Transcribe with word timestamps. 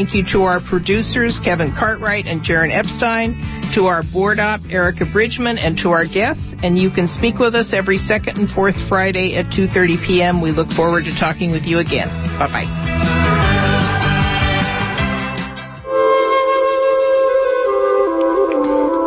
Thank 0.00 0.14
you 0.14 0.24
to 0.32 0.44
our 0.48 0.62
producers, 0.64 1.38
Kevin 1.44 1.74
Cartwright 1.78 2.24
and 2.26 2.40
Jaron 2.40 2.72
Epstein, 2.72 3.36
to 3.74 3.84
our 3.84 4.02
board 4.02 4.40
op, 4.40 4.62
Erica 4.70 5.04
Bridgman, 5.04 5.58
and 5.58 5.76
to 5.84 5.90
our 5.90 6.06
guests. 6.06 6.54
And 6.62 6.78
you 6.78 6.90
can 6.90 7.06
speak 7.06 7.38
with 7.38 7.54
us 7.54 7.74
every 7.74 7.98
second 7.98 8.38
and 8.38 8.48
fourth 8.48 8.76
Friday 8.88 9.36
at 9.36 9.52
2.30 9.52 10.06
p.m. 10.06 10.40
We 10.40 10.52
look 10.52 10.70
forward 10.70 11.04
to 11.04 11.12
talking 11.20 11.52
with 11.52 11.64
you 11.64 11.80
again. 11.80 12.08
Bye-bye. 12.40 12.64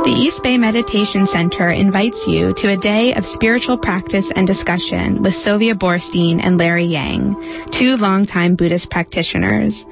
The 0.05 0.11
East 0.11 0.43
Bay 0.43 0.59
Meditation 0.59 1.25
Center 1.25 1.71
invites 1.71 2.25
you 2.27 2.53
to 2.57 2.69
a 2.69 2.77
day 2.77 3.15
of 3.15 3.25
spiritual 3.25 3.79
practice 3.79 4.29
and 4.35 4.45
discussion 4.45 5.23
with 5.23 5.33
Sylvia 5.33 5.73
Boorstein 5.73 6.39
and 6.45 6.59
Larry 6.59 6.85
Yang, 6.85 7.33
two 7.71 7.95
longtime 7.97 8.55
Buddhist 8.55 8.91
practitioners. 8.91 9.83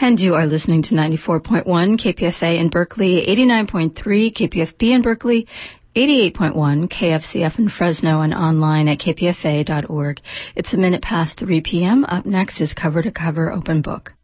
And 0.00 0.18
you 0.18 0.36
are 0.36 0.46
listening 0.46 0.84
to 0.84 0.94
94.1 0.94 1.66
KPFA 1.66 2.58
in 2.58 2.70
Berkeley, 2.70 3.22
89.3 3.28 4.34
KPFB 4.34 4.94
in 4.94 5.02
Berkeley, 5.02 5.46
88.1 5.94 6.90
KFCF 6.90 7.58
in 7.58 7.68
Fresno 7.68 8.22
and 8.22 8.32
online 8.32 8.88
at 8.88 8.98
kpfa.org. 8.98 10.20
It's 10.56 10.72
a 10.72 10.78
minute 10.78 11.02
past 11.02 11.38
3 11.38 11.60
p.m. 11.60 12.06
Up 12.06 12.24
next 12.24 12.62
is 12.62 12.72
Cover 12.72 13.02
to 13.02 13.10
Cover 13.10 13.52
Open 13.52 13.82
Book. 13.82 14.14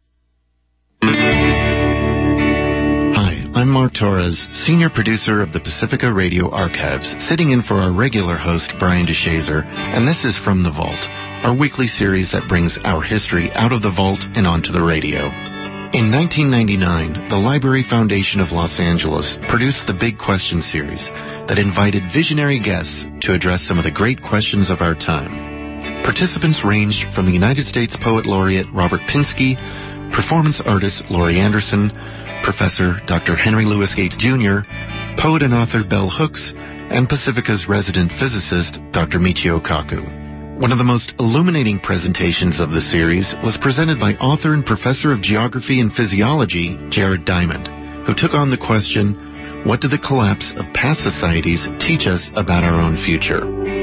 Hi, 3.15 3.39
I'm 3.55 3.69
Mark 3.69 3.93
Torres, 3.93 4.35
senior 4.65 4.89
producer 4.89 5.41
of 5.41 5.53
the 5.53 5.61
Pacifica 5.61 6.11
Radio 6.13 6.49
Archives, 6.51 7.15
sitting 7.29 7.51
in 7.51 7.63
for 7.63 7.75
our 7.75 7.93
regular 7.95 8.35
host, 8.35 8.73
Brian 8.79 9.07
DeShazo, 9.07 9.63
and 9.63 10.07
this 10.07 10.25
is 10.25 10.37
From 10.43 10.63
the 10.63 10.71
Vault, 10.71 10.99
our 11.47 11.55
weekly 11.55 11.87
series 11.87 12.31
that 12.31 12.49
brings 12.49 12.77
our 12.83 13.01
history 13.01 13.49
out 13.53 13.71
of 13.71 13.81
the 13.81 13.93
vault 13.95 14.19
and 14.35 14.45
onto 14.45 14.71
the 14.71 14.83
radio. 14.83 15.31
In 15.95 16.11
1999, 16.11 17.29
the 17.29 17.39
Library 17.39 17.85
Foundation 17.87 18.41
of 18.41 18.51
Los 18.51 18.77
Angeles 18.79 19.37
produced 19.47 19.87
the 19.87 19.95
Big 19.95 20.19
Question 20.19 20.61
series 20.61 21.07
that 21.47 21.55
invited 21.57 22.03
visionary 22.13 22.59
guests 22.59 23.05
to 23.23 23.31
address 23.33 23.63
some 23.63 23.79
of 23.79 23.85
the 23.87 23.95
great 23.95 24.19
questions 24.21 24.69
of 24.69 24.81
our 24.81 24.95
time. 24.95 25.55
Participants 26.03 26.63
ranged 26.67 27.07
from 27.15 27.25
the 27.25 27.31
United 27.31 27.65
States 27.65 27.95
Poet 28.03 28.25
Laureate 28.25 28.67
Robert 28.75 29.01
Pinsky, 29.07 29.55
performance 30.13 30.61
artist 30.65 31.03
Laurie 31.09 31.39
Anderson, 31.39 31.91
Professor 32.43 32.99
Dr. 33.07 33.35
Henry 33.35 33.65
Louis 33.65 33.93
Gates 33.95 34.15
Jr., 34.17 34.63
poet 35.19 35.41
and 35.41 35.53
author 35.53 35.83
Bell 35.83 36.09
Hooks, 36.09 36.53
and 36.55 37.09
Pacifica's 37.09 37.67
resident 37.67 38.11
physicist 38.19 38.79
Dr. 38.91 39.19
Michio 39.19 39.59
Kaku. 39.59 39.99
One 40.59 40.71
of 40.71 40.77
the 40.79 40.87
most 40.87 41.13
illuminating 41.19 41.79
presentations 41.79 42.59
of 42.59 42.71
the 42.71 42.81
series 42.81 43.35
was 43.43 43.59
presented 43.61 43.99
by 43.99 44.13
author 44.17 44.53
and 44.53 44.65
professor 44.65 45.11
of 45.11 45.21
geography 45.21 45.81
and 45.81 45.93
physiology, 45.93 46.77
Jared 46.89 47.25
Diamond, 47.25 47.67
who 48.07 48.15
took 48.15 48.33
on 48.33 48.49
the 48.49 48.57
question, 48.57 49.63
what 49.65 49.81
do 49.81 49.87
the 49.87 49.99
collapse 49.99 50.53
of 50.57 50.73
past 50.73 51.01
societies 51.01 51.67
teach 51.79 52.07
us 52.07 52.29
about 52.35 52.63
our 52.63 52.79
own 52.81 52.97
future? 53.05 53.76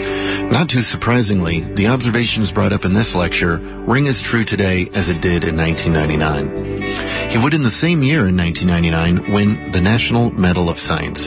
Not 0.51 0.69
too 0.69 0.83
surprisingly, 0.83 1.65
the 1.75 1.89
observations 1.89 2.53
brought 2.53 2.73
up 2.73 2.85
in 2.85 2.95
this 2.95 3.15
lecture 3.15 3.59
ring 3.89 4.09
as 4.09 4.21
true 4.23 4.45
today 4.45 4.89
as 4.95 5.09
it 5.09 5.21
did 5.21 5.45
in 5.45 5.57
1999. 5.57 7.31
He 7.31 7.39
would 7.43 7.55
in 7.55 7.65
the 7.65 7.75
same 7.83 8.03
year 8.03 8.29
in 8.29 8.37
1999 8.37 9.35
win 9.35 9.73
the 9.73 9.81
National 9.81 10.31
Medal 10.31 10.71
of 10.71 10.79
Science. 10.79 11.27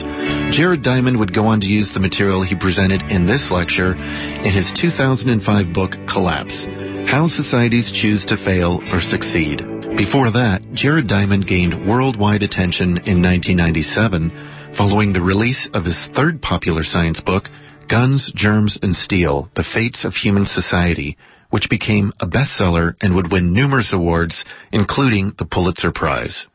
Jared 0.56 0.82
Diamond 0.82 1.18
would 1.18 1.34
go 1.34 1.46
on 1.46 1.60
to 1.60 1.66
use 1.66 1.92
the 1.92 2.00
material 2.00 2.42
he 2.42 2.56
presented 2.56 3.02
in 3.12 3.26
this 3.26 3.50
lecture 3.50 3.92
in 3.94 4.52
his 4.52 4.72
2005 4.80 5.36
book 5.74 5.92
Collapse, 6.08 6.64
How 7.10 7.28
Societies 7.28 7.92
Choose 7.92 8.24
to 8.26 8.40
Fail 8.40 8.80
or 8.88 9.00
Succeed. 9.00 9.60
Before 9.96 10.30
that, 10.32 10.62
Jared 10.72 11.08
Diamond 11.08 11.46
gained 11.46 11.86
worldwide 11.86 12.42
attention 12.42 13.02
in 13.04 13.20
1997 13.20 14.57
following 14.78 15.12
the 15.12 15.20
release 15.20 15.68
of 15.74 15.84
his 15.84 16.08
third 16.14 16.40
popular 16.40 16.84
science 16.84 17.20
book, 17.20 17.48
Guns, 17.88 18.30
Germs, 18.36 18.78
and 18.80 18.94
Steel, 18.94 19.50
The 19.56 19.64
Fates 19.64 20.04
of 20.04 20.14
Human 20.14 20.46
Society, 20.46 21.18
which 21.50 21.68
became 21.68 22.12
a 22.20 22.28
bestseller 22.28 22.94
and 23.00 23.16
would 23.16 23.32
win 23.32 23.52
numerous 23.52 23.92
awards, 23.92 24.44
including 24.70 25.32
the 25.36 25.46
Pulitzer 25.46 25.90
Prize. 25.90 26.46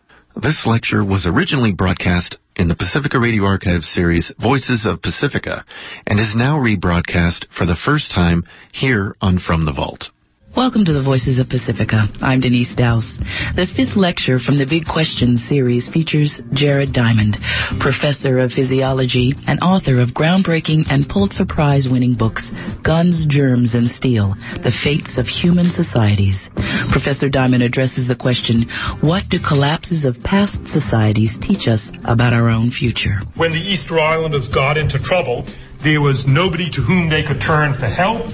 This 0.42 0.66
lecture 0.66 1.04
was 1.04 1.28
originally 1.28 1.74
broadcast 1.74 2.38
in 2.56 2.70
the 2.70 2.76
Pacifica 2.76 3.20
Radio 3.20 3.44
Archive 3.44 3.84
series 3.84 4.32
Voices 4.42 4.86
of 4.86 5.02
Pacifica 5.02 5.66
and 6.08 6.18
is 6.18 6.34
now 6.34 6.58
rebroadcast 6.58 7.48
for 7.52 7.66
the 7.66 7.76
first 7.76 8.14
time 8.14 8.46
here 8.72 9.18
on 9.20 9.38
From 9.38 9.66
the 9.66 9.74
Vault. 9.74 10.12
Welcome 10.56 10.86
to 10.86 10.94
the 10.94 11.02
Voices 11.02 11.40
of 11.40 11.50
Pacifica. 11.50 12.06
I'm 12.22 12.40
Denise 12.40 12.75
Dowse. 12.78 13.18
The 13.58 13.66
fifth 13.66 13.97
lecture 13.97 14.38
from 14.38 14.62
the 14.62 14.69
Big 14.69 14.86
Questions 14.86 15.41
series 15.41 15.90
features 15.90 16.40
Jared 16.53 16.94
Diamond, 16.94 17.41
professor 17.81 18.38
of 18.38 18.53
physiology 18.53 19.34
and 19.50 19.58
author 19.66 19.97
of 19.97 20.13
groundbreaking 20.13 20.86
and 20.94 21.09
Pulitzer 21.09 21.50
Prize 21.50 21.90
winning 21.90 22.13
books 22.13 22.53
Guns, 22.86 23.25
Germs, 23.25 23.74
and 23.74 23.90
Steel 23.90 24.38
The 24.62 24.69
Fates 24.69 25.18
of 25.18 25.25
Human 25.25 25.74
Societies. 25.74 26.53
Professor 26.94 27.34
Diamond 27.34 27.66
addresses 27.66 28.06
the 28.08 28.16
question 28.16 28.69
What 29.02 29.34
do 29.34 29.42
collapses 29.42 30.06
of 30.06 30.22
past 30.22 30.62
societies 30.69 31.34
teach 31.42 31.66
us 31.66 31.90
about 32.06 32.38
our 32.38 32.53
own 32.53 32.69
future? 32.69 33.25
When 33.34 33.58
the 33.58 33.66
Easter 33.74 33.97
Islanders 33.97 34.53
got 34.53 34.78
into 34.78 35.02
trouble, 35.02 35.50
there 35.81 36.00
was 36.00 36.30
nobody 36.30 36.69
to 36.78 36.81
whom 36.86 37.09
they 37.09 37.25
could 37.25 37.42
turn 37.42 37.74
for 37.74 37.90
help 37.90 38.30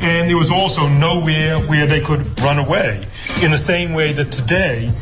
and 0.00 0.28
there 0.28 0.36
was 0.36 0.50
also 0.52 0.88
nowhere 0.88 1.60
where 1.66 1.86
they 1.86 2.04
could 2.04 2.26
run 2.40 2.58
away. 2.58 3.06
In 3.42 3.50
the 3.50 3.58
same 3.58 3.94
way 3.94 4.12
that 4.12 4.30
today, 4.30 4.92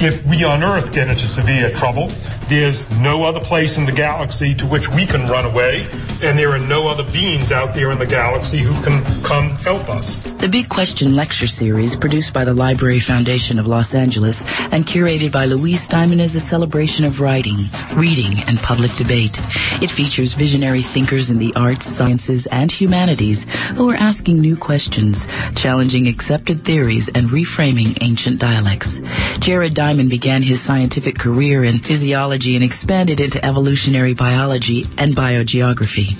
if 0.00 0.16
we 0.24 0.44
on 0.44 0.62
Earth 0.62 0.94
get 0.94 1.08
into 1.08 1.26
severe 1.26 1.74
trouble, 1.74 2.08
there's 2.48 2.84
no 3.00 3.24
other 3.24 3.40
place 3.40 3.76
in 3.76 3.84
the 3.84 3.92
galaxy 3.92 4.54
to 4.56 4.64
which 4.68 4.88
we 4.92 5.04
can 5.04 5.28
run 5.28 5.44
away, 5.44 5.84
and 6.22 6.38
there 6.38 6.52
are 6.52 6.62
no 6.62 6.88
other 6.88 7.04
beings 7.12 7.52
out 7.52 7.74
there 7.74 7.92
in 7.92 7.98
the 7.98 8.08
galaxy 8.08 8.62
who 8.62 8.74
can 8.84 9.02
come 9.26 9.56
help 9.62 9.88
us. 9.88 10.06
The 10.40 10.50
Big 10.50 10.68
Question 10.68 11.14
lecture 11.14 11.46
series, 11.46 11.96
produced 11.96 12.32
by 12.32 12.44
the 12.44 12.54
Library 12.54 13.00
Foundation 13.00 13.58
of 13.58 13.66
Los 13.66 13.94
Angeles 13.94 14.42
and 14.46 14.86
curated 14.86 15.32
by 15.32 15.46
Louise 15.46 15.86
Diamond, 15.88 16.20
is 16.20 16.34
a 16.34 16.44
celebration 16.44 17.04
of 17.04 17.20
writing, 17.20 17.68
reading, 17.96 18.42
and 18.46 18.58
public 18.58 18.92
debate. 18.98 19.38
It 19.82 19.94
features 19.94 20.34
visionary 20.34 20.82
thinkers 20.82 21.30
in 21.30 21.38
the 21.38 21.52
arts, 21.54 21.86
sciences, 21.86 22.46
and 22.50 22.70
humanities 22.70 23.46
who 23.76 23.90
are 23.90 23.98
asking 23.98 24.40
new 24.40 24.56
questions, 24.56 25.26
challenging 25.54 26.08
accepted 26.08 26.64
theories, 26.64 27.08
and 27.14 27.30
reframing 27.30 27.98
ancient 28.02 28.40
dialects. 28.40 28.98
Jared 29.40 29.74
Diamond 29.82 30.10
began 30.10 30.44
his 30.44 30.64
scientific 30.64 31.18
career 31.18 31.64
in 31.64 31.82
physiology 31.82 32.54
and 32.54 32.62
expanded 32.62 33.18
into 33.18 33.44
evolutionary 33.44 34.14
biology 34.14 34.86
and 34.96 35.10
biogeography. 35.10 36.14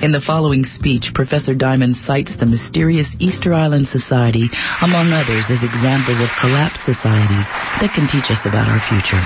In 0.00 0.10
the 0.10 0.24
following 0.24 0.64
speech, 0.64 1.12
Professor 1.12 1.52
Diamond 1.52 1.96
cites 1.96 2.34
the 2.40 2.46
mysterious 2.46 3.14
Easter 3.20 3.52
Island 3.52 3.88
Society, 3.88 4.48
among 4.80 5.12
others, 5.12 5.52
as 5.52 5.60
examples 5.60 6.16
of 6.16 6.32
collapsed 6.40 6.88
societies 6.88 7.44
that 7.84 7.92
can 7.92 8.08
teach 8.08 8.32
us 8.32 8.40
about 8.48 8.72
our 8.72 8.80
future. 8.88 9.20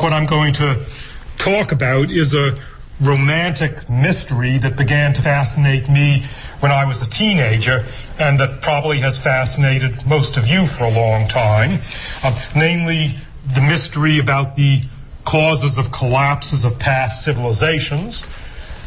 What 0.00 0.16
I'm 0.16 0.24
going 0.24 0.54
to 0.54 0.80
talk 1.36 1.70
about 1.70 2.08
is 2.08 2.32
a 2.32 2.56
romantic 3.00 3.88
mystery 3.88 4.60
that 4.60 4.76
began 4.76 5.14
to 5.16 5.22
fascinate 5.22 5.88
me 5.88 6.24
when 6.60 6.70
I 6.70 6.84
was 6.84 7.00
a 7.00 7.08
teenager 7.08 7.80
and 8.20 8.38
that 8.38 8.60
probably 8.62 9.00
has 9.00 9.16
fascinated 9.24 10.04
most 10.06 10.36
of 10.36 10.44
you 10.44 10.68
for 10.68 10.84
a 10.84 10.92
long 10.92 11.28
time, 11.28 11.80
uh, 12.22 12.36
namely 12.54 13.16
the 13.56 13.64
mystery 13.64 14.20
about 14.20 14.54
the 14.56 14.84
causes 15.24 15.80
of 15.80 15.88
collapses 15.92 16.64
of 16.64 16.78
past 16.78 17.24
civilizations. 17.24 18.22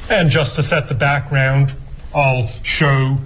And 0.10 0.30
just 0.30 0.56
to 0.58 0.64
set 0.64 0.90
the 0.90 0.96
background, 0.96 1.70
I'll 2.14 2.48
show 2.62 3.18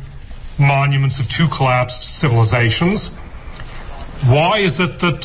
monuments 0.58 1.20
of 1.20 1.28
two 1.28 1.52
collapsed 1.52 2.02
civilizations. 2.24 3.10
Why 4.26 4.64
is 4.64 4.80
it 4.80 5.00
that 5.02 5.22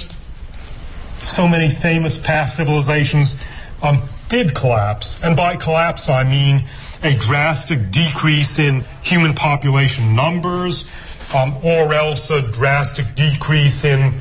so 1.23 1.47
many 1.47 1.70
famous 1.70 2.19
past 2.26 2.56
civilizations 2.56 3.35
um, 3.82 4.08
did 4.31 4.55
collapse. 4.55 5.20
And 5.23 5.37
by 5.37 5.56
collapse, 5.56 6.08
I 6.08 6.25
mean 6.25 6.64
a 7.02 7.19
drastic 7.19 7.90
decrease 7.90 8.58
in 8.58 8.82
human 9.02 9.34
population 9.34 10.14
numbers, 10.14 10.88
um, 11.34 11.58
or 11.64 11.93
else 11.93 12.31
a 12.31 12.50
drastic 12.52 13.06
decrease 13.17 13.84
in 13.84 14.20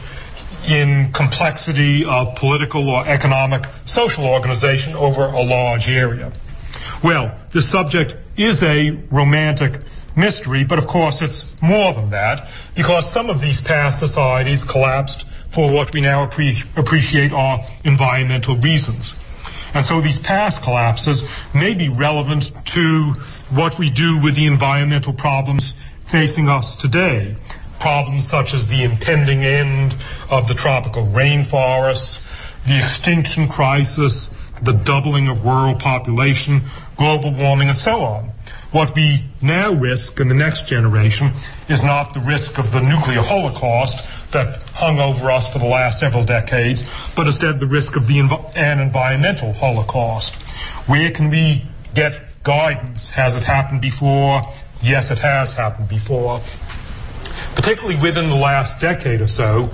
in 0.67 1.11
complexity 1.15 2.05
of 2.05 2.35
political 2.37 2.87
or 2.89 3.07
economic 3.07 3.63
social 3.85 4.27
organization 4.27 4.93
over 4.93 5.25
a 5.25 5.41
large 5.41 5.87
area. 5.87 6.31
Well, 7.03 7.33
the 7.53 7.63
subject 7.63 8.13
is 8.37 8.61
a 8.61 8.91
romantic 9.11 9.81
mystery, 10.15 10.65
but 10.67 10.77
of 10.77 10.87
course 10.87 11.21
it's 11.21 11.55
more 11.61 11.93
than 11.93 12.11
that 12.11 12.47
because 12.75 13.11
some 13.11 13.29
of 13.29 13.41
these 13.41 13.61
past 13.65 13.99
societies 13.99 14.63
collapsed 14.69 15.25
for 15.53 15.73
what 15.73 15.93
we 15.93 16.01
now 16.01 16.27
appre- 16.27 16.61
appreciate 16.77 17.31
are 17.31 17.59
environmental 17.83 18.55
reasons. 18.57 19.15
And 19.73 19.85
so 19.85 20.01
these 20.01 20.19
past 20.19 20.63
collapses 20.63 21.23
may 21.56 21.75
be 21.75 21.88
relevant 21.88 22.45
to 22.75 23.13
what 23.56 23.79
we 23.79 23.91
do 23.91 24.19
with 24.21 24.35
the 24.35 24.47
environmental 24.47 25.13
problems 25.13 25.73
facing 26.12 26.50
us 26.50 26.75
today. 26.81 27.35
Problems 27.79 28.27
such 28.27 28.53
as 28.53 28.68
the 28.68 28.83
impending 28.83 29.44
end 29.44 29.94
of 30.29 30.47
the 30.47 30.53
tropical 30.53 31.07
rainforests, 31.07 32.19
the 32.68 32.77
extinction 32.77 33.47
crisis, 33.47 34.29
the 34.63 34.75
doubling 34.85 35.27
of 35.27 35.44
world 35.44 35.79
population, 35.79 36.62
global 36.97 37.33
warming, 37.33 37.69
and 37.69 37.77
so 37.77 38.03
on. 38.03 38.29
What 38.71 38.95
we 38.95 39.27
now 39.41 39.73
risk 39.75 40.19
in 40.21 40.29
the 40.29 40.35
next 40.35 40.68
generation 40.68 41.35
is 41.68 41.83
not 41.83 42.13
the 42.13 42.23
risk 42.23 42.56
of 42.56 42.71
the 42.71 42.79
nuclear 42.79 43.19
holocaust 43.19 44.00
that 44.31 44.63
hung 44.71 44.95
over 44.95 45.27
us 45.27 45.51
for 45.51 45.59
the 45.59 45.68
last 45.68 46.00
several 46.00 46.23
decades, 46.23 46.79
but 47.15 47.27
instead 47.27 47.59
the 47.59 47.68
risk 47.68 48.00
of 48.00 48.07
the 48.07 48.23
env- 48.23 48.56
an 48.56 48.79
environmental 48.79 49.51
holocaust. 49.51 50.31
Where 50.88 51.12
can 51.12 51.29
we 51.29 51.68
get 51.94 52.15
guidance? 52.47 53.12
Has 53.12 53.35
it 53.35 53.44
happened 53.44 53.81
before? 53.81 54.39
Yes, 54.79 55.12
it 55.12 55.19
has 55.19 55.51
happened 55.51 55.89
before. 55.91 56.39
Particularly 57.59 58.00
within 58.00 58.31
the 58.31 58.39
last 58.39 58.79
decade 58.79 59.19
or 59.19 59.27
so, 59.27 59.68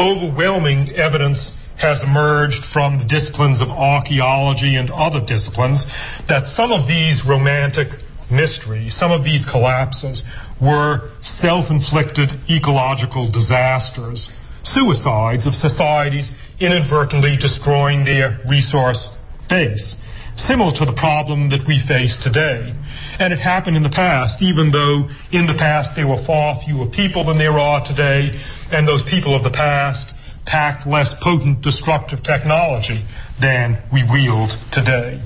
overwhelming 0.00 0.96
evidence 0.96 1.60
has 1.76 2.02
emerged 2.04 2.64
from 2.72 2.98
the 2.98 3.04
disciplines 3.04 3.60
of 3.60 3.68
archaeology 3.68 4.76
and 4.76 4.88
other 4.90 5.20
disciplines 5.20 5.84
that 6.28 6.48
some 6.48 6.72
of 6.72 6.88
these 6.88 7.20
romantic 7.28 7.88
mysteries, 8.30 8.96
some 8.96 9.10
of 9.12 9.24
these 9.24 9.46
collapses, 9.50 10.22
were 10.60 11.10
self-inflicted 11.22 12.30
ecological 12.48 13.30
disasters, 13.30 14.28
suicides 14.62 15.46
of 15.46 15.54
societies 15.54 16.30
inadvertently 16.60 17.36
destroying 17.40 18.04
their 18.04 18.38
resource 18.48 19.08
base, 19.48 19.96
similar 20.36 20.72
to 20.76 20.84
the 20.84 20.94
problem 20.94 21.50
that 21.50 21.64
we 21.66 21.82
face 21.88 22.18
today. 22.22 22.72
And 23.18 23.32
it 23.32 23.38
happened 23.38 23.76
in 23.76 23.82
the 23.82 23.92
past, 23.92 24.42
even 24.42 24.70
though 24.70 25.08
in 25.32 25.46
the 25.46 25.56
past 25.58 25.96
there 25.96 26.08
were 26.08 26.22
far 26.24 26.60
fewer 26.64 26.86
people 26.86 27.24
than 27.26 27.38
there 27.38 27.58
are 27.58 27.84
today, 27.84 28.32
and 28.70 28.86
those 28.86 29.02
people 29.02 29.34
of 29.34 29.42
the 29.42 29.50
past 29.50 30.14
packed 30.46 30.86
less 30.86 31.14
potent 31.22 31.62
destructive 31.62 32.22
technology 32.22 33.04
than 33.40 33.80
we 33.92 34.02
wield 34.04 34.50
today. 34.72 35.20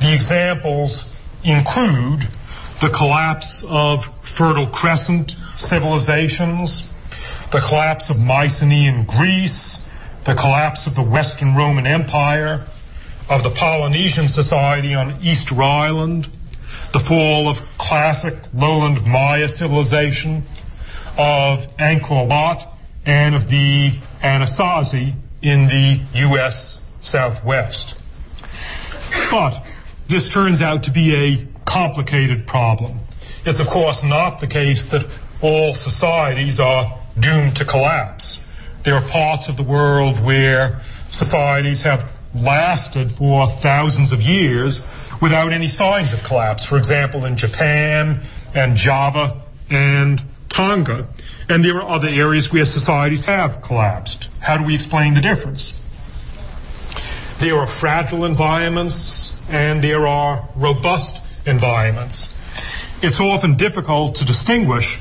The 0.00 0.14
examples 0.14 1.09
include 1.44 2.20
the 2.80 2.90
collapse 2.96 3.64
of 3.68 4.00
Fertile 4.36 4.70
Crescent 4.72 5.32
civilizations, 5.56 6.88
the 7.52 7.60
collapse 7.68 8.10
of 8.10 8.16
Mycenaean 8.16 9.06
Greece, 9.06 9.86
the 10.24 10.34
collapse 10.34 10.86
of 10.86 10.94
the 10.94 11.04
Western 11.04 11.56
Roman 11.56 11.86
Empire, 11.86 12.66
of 13.28 13.42
the 13.42 13.54
Polynesian 13.58 14.28
society 14.28 14.94
on 14.94 15.20
Easter 15.22 15.60
Island, 15.62 16.26
the 16.92 17.04
fall 17.06 17.48
of 17.48 17.56
classic 17.78 18.34
lowland 18.52 19.04
Maya 19.06 19.48
civilization, 19.48 20.42
of 21.16 21.60
Angkor 21.78 22.28
Wat, 22.28 22.66
and 23.06 23.34
of 23.34 23.46
the 23.46 23.92
Anasazi 24.22 25.14
in 25.42 25.66
the 25.66 26.20
U.S. 26.20 26.84
Southwest. 27.00 27.94
But 29.30 29.62
this 30.10 30.28
turns 30.34 30.60
out 30.60 30.84
to 30.84 30.92
be 30.92 31.14
a 31.14 31.46
complicated 31.64 32.46
problem. 32.46 32.98
It's, 33.46 33.60
of 33.60 33.68
course, 33.72 34.02
not 34.02 34.40
the 34.40 34.48
case 34.48 34.90
that 34.90 35.06
all 35.40 35.72
societies 35.74 36.58
are 36.60 36.98
doomed 37.14 37.56
to 37.56 37.64
collapse. 37.64 38.42
There 38.84 38.94
are 38.94 39.06
parts 39.06 39.48
of 39.48 39.56
the 39.56 39.62
world 39.62 40.18
where 40.24 40.80
societies 41.10 41.82
have 41.82 42.10
lasted 42.34 43.12
for 43.16 43.48
thousands 43.62 44.12
of 44.12 44.20
years 44.20 44.80
without 45.22 45.52
any 45.52 45.68
signs 45.68 46.12
of 46.12 46.20
collapse. 46.26 46.66
For 46.66 46.76
example, 46.76 47.24
in 47.24 47.36
Japan 47.36 48.20
and 48.54 48.76
Java 48.76 49.46
and 49.70 50.20
Tonga. 50.50 51.08
And 51.48 51.64
there 51.64 51.76
are 51.80 51.88
other 51.96 52.08
areas 52.08 52.50
where 52.52 52.64
societies 52.64 53.26
have 53.26 53.62
collapsed. 53.62 54.28
How 54.40 54.58
do 54.58 54.66
we 54.66 54.74
explain 54.74 55.14
the 55.14 55.22
difference? 55.22 55.76
There 57.40 57.56
are 57.56 57.66
fragile 57.80 58.24
environments 58.24 59.32
and 59.50 59.82
there 59.82 60.06
are 60.06 60.48
robust 60.56 61.18
environments. 61.46 62.34
It's 63.02 63.18
often 63.20 63.56
difficult 63.56 64.16
to 64.16 64.24
distinguish 64.24 64.98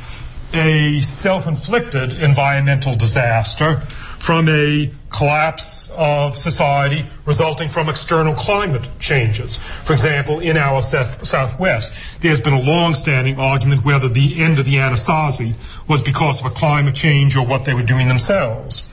a 0.54 1.00
self-inflicted 1.02 2.18
environmental 2.18 2.98
disaster 2.98 3.82
from 4.26 4.50
a 4.50 4.92
collapse 5.16 5.92
of 5.94 6.36
society 6.36 7.06
resulting 7.28 7.70
from 7.70 7.88
external 7.88 8.34
climate 8.36 8.86
changes. 9.00 9.60
For 9.86 9.94
example, 9.94 10.40
in 10.40 10.58
our 10.58 10.82
southwest, 10.82 11.92
there's 12.24 12.42
been 12.42 12.54
a 12.54 12.60
long-standing 12.60 13.38
argument 13.38 13.86
whether 13.86 14.10
the 14.10 14.44
end 14.44 14.60
of 14.60 14.66
the 14.66 14.76
Anasazi 14.82 15.54
was 15.88 16.02
because 16.02 16.42
of 16.42 16.52
a 16.52 16.56
climate 16.56 16.96
change 16.96 17.36
or 17.36 17.48
what 17.48 17.66
they 17.66 17.74
were 17.74 17.86
doing 17.86 18.08
themselves. 18.08 18.84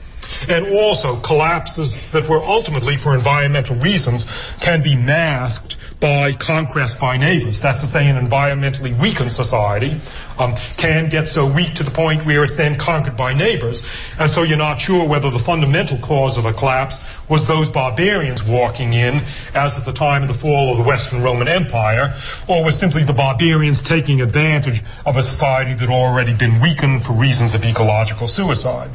And 0.47 0.67
also, 0.75 1.21
collapses 1.21 2.05
that 2.13 2.29
were 2.29 2.41
ultimately 2.41 2.97
for 2.97 3.15
environmental 3.15 3.79
reasons 3.79 4.25
can 4.63 4.83
be 4.83 4.95
masked 4.95 5.75
by 5.99 6.31
conquest 6.37 6.99
by 6.99 7.17
neighbors. 7.17 7.59
That's 7.61 7.81
to 7.81 7.87
say, 7.87 8.07
an 8.07 8.17
environmentally 8.17 8.93
weakened 8.93 9.31
society 9.31 9.97
um, 10.37 10.55
can 10.77 11.09
get 11.09 11.27
so 11.27 11.45
weak 11.49 11.75
to 11.75 11.83
the 11.83 11.93
point 11.93 12.25
where 12.25 12.43
it's 12.43 12.57
then 12.57 12.77
conquered 12.79 13.17
by 13.17 13.33
neighbors. 13.33 13.81
And 14.17 14.29
so 14.29 14.43
you're 14.43 14.57
not 14.57 14.79
sure 14.79 15.07
whether 15.07 15.29
the 15.29 15.41
fundamental 15.43 15.99
cause 15.99 16.37
of 16.37 16.43
the 16.45 16.53
collapse 16.53 16.97
was 17.29 17.45
those 17.47 17.69
barbarians 17.69 18.41
walking 18.45 18.93
in, 18.93 19.19
as 19.57 19.77
at 19.77 19.85
the 19.85 19.93
time 19.93 20.21
of 20.23 20.29
the 20.29 20.39
fall 20.39 20.71
of 20.71 20.77
the 20.77 20.87
Western 20.87 21.23
Roman 21.23 21.47
Empire, 21.47 22.13
or 22.47 22.63
was 22.63 22.79
simply 22.79 23.03
the 23.03 23.17
barbarians 23.17 23.81
taking 23.83 24.21
advantage 24.21 24.81
of 25.05 25.15
a 25.17 25.23
society 25.23 25.73
that 25.73 25.89
had 25.89 25.93
already 25.93 26.37
been 26.37 26.61
weakened 26.61 27.03
for 27.03 27.17
reasons 27.17 27.55
of 27.55 27.61
ecological 27.63 28.27
suicide. 28.27 28.93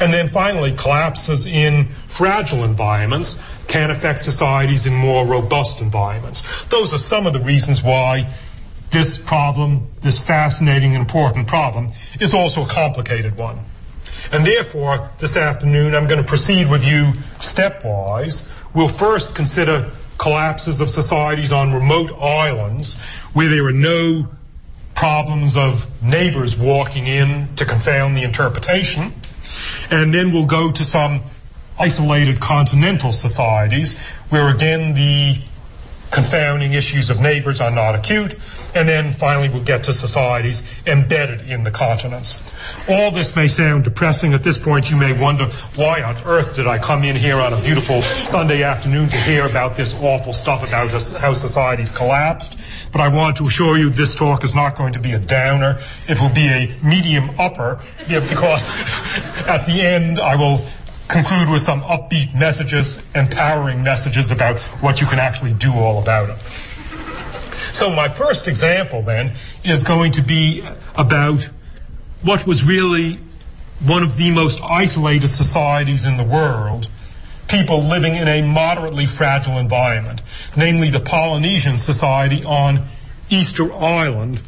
And 0.00 0.14
then 0.14 0.30
finally, 0.30 0.74
collapses 0.76 1.46
in 1.46 1.90
fragile 2.16 2.64
environments 2.64 3.34
can 3.68 3.90
affect 3.90 4.22
societies 4.22 4.86
in 4.86 4.92
more 4.92 5.26
robust 5.26 5.80
environments. 5.80 6.42
Those 6.70 6.92
are 6.92 6.98
some 6.98 7.26
of 7.26 7.32
the 7.32 7.40
reasons 7.40 7.82
why 7.82 8.28
this 8.92 9.18
problem, 9.26 9.90
this 10.04 10.20
fascinating 10.26 10.94
and 10.94 11.02
important 11.02 11.48
problem, 11.48 11.90
is 12.20 12.34
also 12.34 12.60
a 12.60 12.68
complicated 12.68 13.36
one. 13.36 13.64
And 14.30 14.46
therefore, 14.46 15.10
this 15.20 15.36
afternoon, 15.36 15.94
I'm 15.94 16.06
going 16.06 16.22
to 16.22 16.28
proceed 16.28 16.70
with 16.70 16.82
you 16.82 17.12
stepwise. 17.40 18.48
We'll 18.74 18.96
first 18.98 19.34
consider 19.34 19.90
collapses 20.20 20.80
of 20.80 20.88
societies 20.88 21.52
on 21.52 21.72
remote 21.72 22.12
islands 22.20 22.96
where 23.32 23.48
there 23.48 23.66
are 23.66 23.72
no 23.72 24.28
problems 24.94 25.56
of 25.56 25.80
neighbors 26.02 26.54
walking 26.58 27.06
in 27.06 27.48
to 27.56 27.66
confound 27.66 28.16
the 28.16 28.22
interpretation. 28.22 29.12
And 29.90 30.14
then 30.14 30.32
we'll 30.32 30.46
go 30.46 30.70
to 30.72 30.84
some 30.84 31.20
isolated 31.78 32.38
continental 32.40 33.10
societies 33.12 33.96
where 34.30 34.54
again 34.54 34.94
the 34.94 35.42
confounding 36.14 36.72
issues 36.72 37.10
of 37.10 37.18
neighbors 37.18 37.60
are 37.60 37.74
not 37.74 37.98
acute, 37.98 38.32
and 38.74 38.88
then 38.88 39.12
finally 39.18 39.50
we'll 39.50 39.64
get 39.64 39.82
to 39.84 39.92
societies 39.92 40.62
embedded 40.86 41.42
in 41.50 41.64
the 41.66 41.70
continents. 41.74 42.38
All 42.88 43.10
this 43.10 43.34
may 43.36 43.48
sound 43.48 43.84
depressing 43.84 44.32
at 44.32 44.42
this 44.46 44.56
point. 44.62 44.86
You 44.86 44.96
may 44.96 45.12
wonder, 45.12 45.50
why 45.76 46.02
on 46.02 46.16
earth 46.24 46.54
did 46.56 46.66
I 46.66 46.78
come 46.78 47.02
in 47.04 47.16
here 47.16 47.36
on 47.36 47.52
a 47.52 47.60
beautiful 47.60 48.00
Sunday 48.30 48.62
afternoon 48.62 49.10
to 49.10 49.18
hear 49.26 49.46
about 49.46 49.76
this 49.76 49.92
awful 49.98 50.32
stuff 50.32 50.62
about 50.62 50.94
how 51.18 51.34
societies 51.34 51.90
collapsed? 51.90 52.54
But 52.94 53.02
I 53.02 53.08
want 53.10 53.36
to 53.38 53.44
assure 53.50 53.76
you 53.76 53.90
this 53.90 54.14
talk 54.14 54.44
is 54.44 54.54
not 54.54 54.78
going 54.78 54.94
to 54.94 55.02
be 55.02 55.12
a 55.12 55.20
downer. 55.20 55.76
It 56.06 56.22
will 56.22 56.32
be 56.32 56.46
a 56.46 56.70
medium 56.80 57.34
upper, 57.38 57.82
because 58.06 58.62
at 59.50 59.66
the 59.66 59.82
end 59.82 60.20
I 60.20 60.36
will 60.36 60.62
conclude 61.10 61.50
with 61.50 61.62
some 61.62 61.82
upbeat 61.82 62.34
messages, 62.34 62.98
empowering 63.14 63.82
messages 63.82 64.30
about 64.30 64.60
what 64.82 65.00
you 65.00 65.06
can 65.06 65.18
actually 65.18 65.54
do 65.54 65.72
all 65.72 66.02
about 66.02 66.30
it. 66.30 66.38
So 67.74 67.90
my 67.90 68.08
first 68.16 68.48
example 68.48 69.02
then 69.04 69.34
is 69.64 69.84
going 69.84 70.12
to 70.12 70.22
be 70.26 70.62
about 70.96 71.40
what 72.22 72.46
was 72.46 72.64
really 72.66 73.18
one 73.84 74.02
of 74.02 74.16
the 74.16 74.30
most 74.30 74.58
isolated 74.62 75.28
societies 75.28 76.04
in 76.04 76.16
the 76.16 76.24
world 76.24 76.86
people 77.48 77.88
living 77.88 78.16
in 78.16 78.26
a 78.28 78.42
moderately 78.42 79.06
fragile 79.06 79.58
environment, 79.58 80.20
namely 80.56 80.90
the 80.90 81.00
Polynesian 81.00 81.78
Society 81.78 82.42
on 82.44 82.88
Easter 83.30 83.72
Island, 83.72 84.40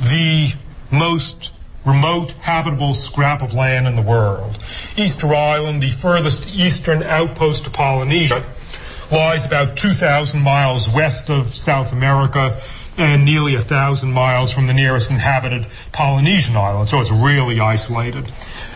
the 0.00 0.52
most 0.92 1.50
remote 1.86 2.32
habitable 2.42 2.92
scrap 2.94 3.42
of 3.42 3.54
land 3.54 3.86
in 3.86 3.94
the 3.94 4.02
world. 4.02 4.58
Easter 4.96 5.32
Island, 5.32 5.82
the 5.82 5.94
furthest 6.02 6.46
eastern 6.48 7.02
outpost 7.02 7.64
of 7.66 7.72
Polynesia, 7.72 8.42
lies 9.10 9.46
about 9.46 9.78
2,000 9.78 10.42
miles 10.42 10.88
west 10.94 11.30
of 11.30 11.54
South 11.54 11.92
America 11.92 12.60
and 12.98 13.24
nearly 13.24 13.54
thousand 13.62 14.10
miles 14.10 14.52
from 14.52 14.66
the 14.66 14.72
nearest 14.72 15.10
inhabited 15.10 15.62
Polynesian 15.92 16.56
island, 16.56 16.88
so 16.88 17.00
it's 17.00 17.12
really 17.12 17.60
isolated. 17.60 18.28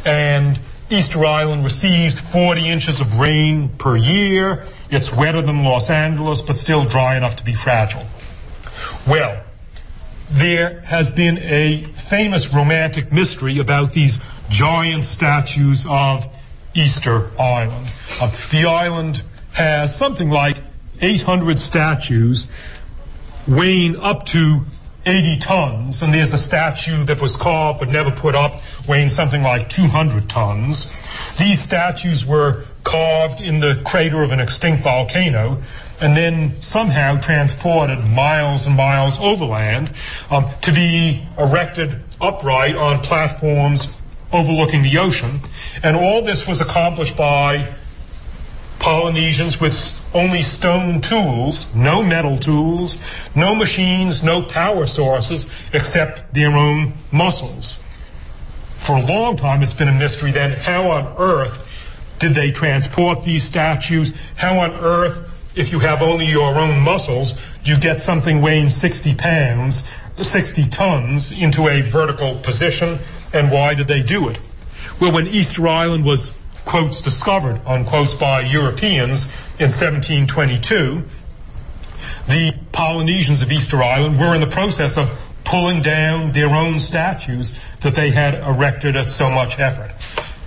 And 0.05 0.59
Easter 0.91 1.25
Island 1.25 1.65
receives 1.65 2.21
40 2.33 2.71
inches 2.71 3.01
of 3.01 3.19
rain 3.19 3.71
per 3.79 3.97
year. 3.97 4.67
It's 4.91 5.11
wetter 5.17 5.43
than 5.43 5.65
Los 5.65 5.89
Angeles, 5.91 6.43
but 6.47 6.57
still 6.57 6.89
dry 6.89 7.17
enough 7.17 7.37
to 7.37 7.45
be 7.45 7.55
fragile. 7.57 8.07
Well, 9.09 9.43
there 10.39 10.81
has 10.83 11.11
been 11.11 11.39
a 11.39 11.87
famous 12.09 12.49
romantic 12.55 13.13
mystery 13.13 13.59
about 13.59 13.93
these 13.93 14.17
giant 14.49 15.05
statues 15.05 15.85
of 15.89 16.23
Easter 16.75 17.31
Island. 17.39 17.87
Uh, 18.21 18.31
the 18.53 18.69
island 18.69 19.19
has 19.53 19.97
something 19.99 20.29
like 20.29 20.57
800 21.01 21.59
statues 21.59 22.47
weighing 23.49 23.97
up 23.97 24.27
to 24.27 24.61
80 25.07 25.41
tons, 25.41 26.03
and 26.03 26.13
there's 26.13 26.33
a 26.33 26.39
statue 26.39 27.07
that 27.07 27.19
was 27.21 27.35
carved 27.41 27.81
but 27.81 27.89
never 27.89 28.13
put 28.13 28.35
up 28.35 28.61
weighing 28.89 29.09
something 29.09 29.43
like 29.43 29.69
200 29.71 30.29
tons. 30.29 30.87
These 31.39 31.63
statues 31.65 32.25
were 32.29 32.69
carved 32.85 33.41
in 33.41 33.61
the 33.61 33.83
crater 33.85 34.23
of 34.23 34.31
an 34.31 34.41
extinct 34.41 34.85
volcano 34.85 35.63
and 36.01 36.17
then 36.17 36.61
somehow 36.61 37.21
transported 37.21 37.99
miles 37.99 38.67
and 38.67 38.77
miles 38.77 39.19
overland 39.21 39.91
um, 40.31 40.53
to 40.63 40.73
be 40.73 41.27
erected 41.39 41.91
upright 42.21 42.75
on 42.75 43.01
platforms 43.03 43.87
overlooking 44.33 44.83
the 44.83 44.99
ocean. 44.99 45.41
And 45.83 45.97
all 45.97 46.25
this 46.25 46.45
was 46.49 46.61
accomplished 46.61 47.17
by 47.17 47.77
Polynesians 48.81 49.59
with 49.61 49.75
only 50.15 50.43
stone 50.43 51.03
tools, 51.03 51.67
no 51.75 52.03
metal 52.03 52.39
tools, 52.39 52.97
no 53.37 53.55
machines, 53.55 54.23
no 54.25 54.49
power 54.49 54.87
sources, 54.87 55.47
except 55.73 56.33
their 56.35 56.51
own 56.51 56.95
muscles. 57.13 57.79
For 58.87 58.97
a 58.97 59.05
long 59.05 59.37
time, 59.37 59.63
it's 59.63 59.77
been 59.77 59.89
a 59.89 59.99
mystery 59.99 60.33
then 60.33 60.53
how 60.53 60.91
on 60.91 61.15
earth 61.19 61.53
did 62.19 62.35
they 62.35 62.53
transport 62.53 63.25
these 63.25 63.47
statues? 63.47 64.13
How 64.37 64.59
on 64.61 64.73
earth, 64.73 65.30
if 65.55 65.73
you 65.73 65.81
have 65.81 66.03
only 66.03 66.27
your 66.27 66.55
own 66.55 66.81
muscles, 66.81 67.35
you 67.65 67.77
get 67.81 67.99
something 67.99 68.43
weighing 68.43 68.69
60 68.69 69.17
pounds, 69.17 69.83
60 70.21 70.71
tons 70.71 71.33
into 71.33 71.69
a 71.69 71.83
vertical 71.91 72.41
position? 72.45 72.99
And 73.33 73.51
why 73.51 73.75
did 73.75 73.89
they 73.89 74.03
do 74.03 74.29
it? 74.29 74.39
Well, 75.01 75.15
when 75.15 75.27
Easter 75.27 75.67
Island 75.67 76.05
was 76.05 76.31
quotes 76.69 77.03
discovered, 77.03 77.61
unquotes, 77.67 78.15
by 78.21 78.43
Europeans 78.43 79.25
in 79.59 79.73
1722, 79.73 81.03
the 82.29 82.53
Polynesians 82.73 83.43
of 83.43 83.51
Easter 83.51 83.83
Island 83.83 84.19
were 84.19 84.35
in 84.35 84.41
the 84.41 84.53
process 84.53 84.95
of 84.97 85.09
pulling 85.45 85.83
down 85.83 86.33
their 86.33 86.49
own 86.49 86.79
statues 86.79 87.59
that 87.83 87.97
they 87.97 88.13
had 88.13 88.35
erected 88.35 88.95
at 88.95 89.09
so 89.09 89.31
much 89.31 89.59
effort. 89.59 89.91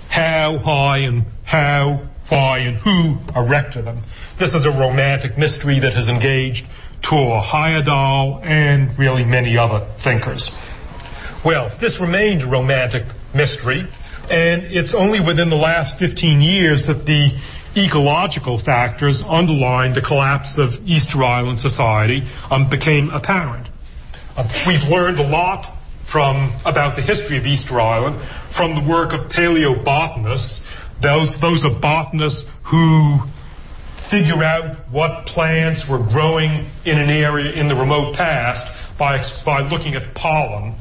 How 0.08 0.58
high 0.58 0.98
and 0.98 1.24
how, 1.44 2.08
why, 2.30 2.58
and 2.60 2.76
who 2.76 3.18
erected 3.38 3.84
them. 3.84 4.02
This 4.38 4.54
is 4.54 4.66
a 4.66 4.70
romantic 4.70 5.36
mystery 5.38 5.80
that 5.80 5.94
has 5.94 6.08
engaged 6.08 6.64
Thor 7.08 7.42
Heyerdahl 7.42 8.42
and 8.44 8.98
really 8.98 9.24
many 9.24 9.58
other 9.58 9.86
thinkers. 10.02 10.50
Well, 11.44 11.76
this 11.80 12.00
remained 12.00 12.42
a 12.42 12.46
romantic 12.46 13.04
mystery 13.34 13.86
and 14.30 14.64
it's 14.72 14.94
only 14.96 15.20
within 15.20 15.50
the 15.50 15.60
last 15.60 15.98
15 15.98 16.40
years 16.40 16.86
that 16.86 17.04
the 17.04 17.36
ecological 17.76 18.56
factors 18.56 19.22
underlying 19.28 19.92
the 19.92 20.00
collapse 20.00 20.56
of 20.56 20.72
Easter 20.86 21.22
Island 21.22 21.58
society 21.58 22.24
um, 22.50 22.70
became 22.70 23.10
apparent. 23.10 23.68
Uh, 24.36 24.48
we've 24.66 24.88
learned 24.88 25.20
a 25.20 25.28
lot 25.28 25.76
from 26.10 26.56
about 26.64 26.96
the 26.96 27.02
history 27.02 27.36
of 27.36 27.44
Easter 27.44 27.80
Island 27.80 28.16
from 28.56 28.74
the 28.74 28.84
work 28.88 29.12
of 29.12 29.28
paleobotanists. 29.28 30.64
Those 31.02 31.36
those 31.40 31.64
are 31.64 31.78
botanists 31.80 32.48
who 32.70 33.18
figure 34.10 34.42
out 34.44 34.76
what 34.92 35.26
plants 35.26 35.84
were 35.88 35.98
growing 35.98 36.70
in 36.84 36.98
an 36.98 37.10
area 37.10 37.52
in 37.52 37.68
the 37.68 37.74
remote 37.74 38.14
past 38.14 38.66
by 38.98 39.20
by 39.44 39.60
looking 39.62 39.94
at 39.94 40.14
pollen, 40.14 40.74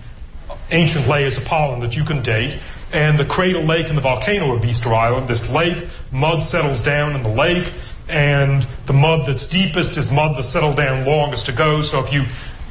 ancient 0.71 1.07
layers 1.07 1.37
of 1.37 1.43
pollen 1.45 1.81
that 1.81 1.93
you 1.93 2.05
can 2.05 2.21
date, 2.21 2.59
and 2.93 3.17
the 3.17 3.25
Crater 3.25 3.59
Lake 3.59 3.87
and 3.89 3.97
the 3.97 4.01
volcano 4.01 4.55
of 4.55 4.63
Easter 4.63 4.93
Island. 4.93 5.27
This 5.27 5.49
lake, 5.49 5.83
mud 6.11 6.43
settles 6.43 6.81
down 6.81 7.15
in 7.15 7.23
the 7.23 7.33
lake, 7.33 7.65
and 8.07 8.63
the 8.85 8.93
mud 8.93 9.27
that's 9.27 9.47
deepest 9.47 9.97
is 9.97 10.11
mud 10.11 10.37
that 10.37 10.43
settled 10.43 10.77
down 10.77 11.05
longest 11.05 11.47
to 11.47 11.55
go. 11.55 11.81
So 11.81 12.05
if 12.05 12.13
you 12.13 12.23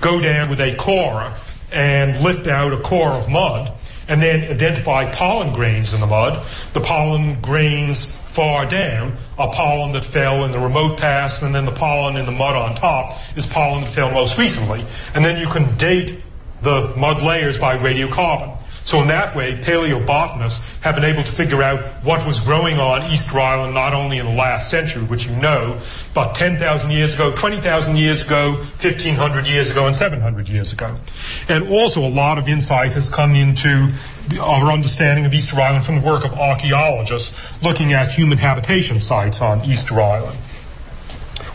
go 0.03 0.21
down 0.21 0.51
with 0.51 0.61
a 0.61 0.77
core 0.77 1.35
and 1.73 2.23
lift 2.23 2.47
out 2.47 2.73
a 2.73 2.83
core 2.83 3.13
of 3.13 3.29
mud, 3.29 3.73
and 4.13 4.21
then 4.21 4.45
identify 4.45 5.09
pollen 5.17 5.55
grains 5.55 5.95
in 5.95 6.01
the 6.01 6.07
mud, 6.07 6.37
the 6.75 6.85
pollen 6.85 7.41
grains 7.41 8.13
far 8.37 8.69
down 8.69 9.17
are 9.41 9.49
pollen 9.57 9.97
that 9.97 10.05
fell 10.13 10.45
in 10.45 10.53
the 10.53 10.61
remote 10.61 11.01
past, 11.01 11.43
and 11.43 11.55
then 11.55 11.65
the 11.65 11.73
pollen 11.73 12.21
in 12.21 12.27
the 12.27 12.33
mud 12.33 12.55
on 12.55 12.77
top 12.77 13.17
is 13.39 13.49
pollen 13.57 13.81
that 13.85 13.95
fell 13.97 14.13
most 14.13 14.37
recently. 14.37 14.85
And 15.17 15.25
then 15.25 15.41
you 15.41 15.49
can 15.49 15.79
date 15.81 16.21
the 16.61 16.93
mud 16.93 17.25
layers 17.25 17.57
by 17.57 17.81
radiocarbon. 17.81 18.62
So 18.85 18.99
in 18.99 19.09
that 19.09 19.37
way, 19.37 19.63
paleobotanists 19.63 20.59
have 20.83 20.97
been 20.99 21.07
able 21.07 21.23
to 21.23 21.35
figure 21.37 21.63
out 21.63 22.03
what 22.05 22.27
was 22.27 22.41
growing 22.43 22.83
on 22.83 23.13
Easter 23.15 23.39
Island 23.39 23.75
not 23.75 23.95
only 23.95 24.19
in 24.19 24.27
the 24.27 24.35
last 24.35 24.71
century, 24.71 25.07
which 25.07 25.23
you 25.23 25.35
know, 25.39 25.79
but 26.15 26.35
10,000 26.35 26.59
years 26.91 27.15
ago, 27.15 27.31
20,000 27.39 27.63
years 27.97 28.27
ago, 28.27 28.59
1,500 28.83 29.47
years 29.47 29.71
ago, 29.71 29.87
and 29.87 29.95
700 29.95 30.49
years 30.49 30.73
ago. 30.73 30.99
And 31.49 31.71
also 31.71 32.01
a 32.01 32.11
lot 32.11 32.39
of 32.39 32.49
insight 32.49 32.93
has 32.99 33.09
come 33.09 33.39
into 33.39 33.95
our 34.43 34.71
understanding 34.73 35.27
of 35.27 35.33
Easter 35.33 35.57
Island 35.61 35.87
from 35.87 36.03
the 36.03 36.07
work 36.07 36.27
of 36.27 36.35
archaeologists 36.35 37.31
looking 37.63 37.93
at 37.95 38.11
human 38.11 38.39
habitation 38.39 38.99
sites 39.01 39.39
on 39.41 39.63
Easter 39.63 40.01
Island. 40.01 40.39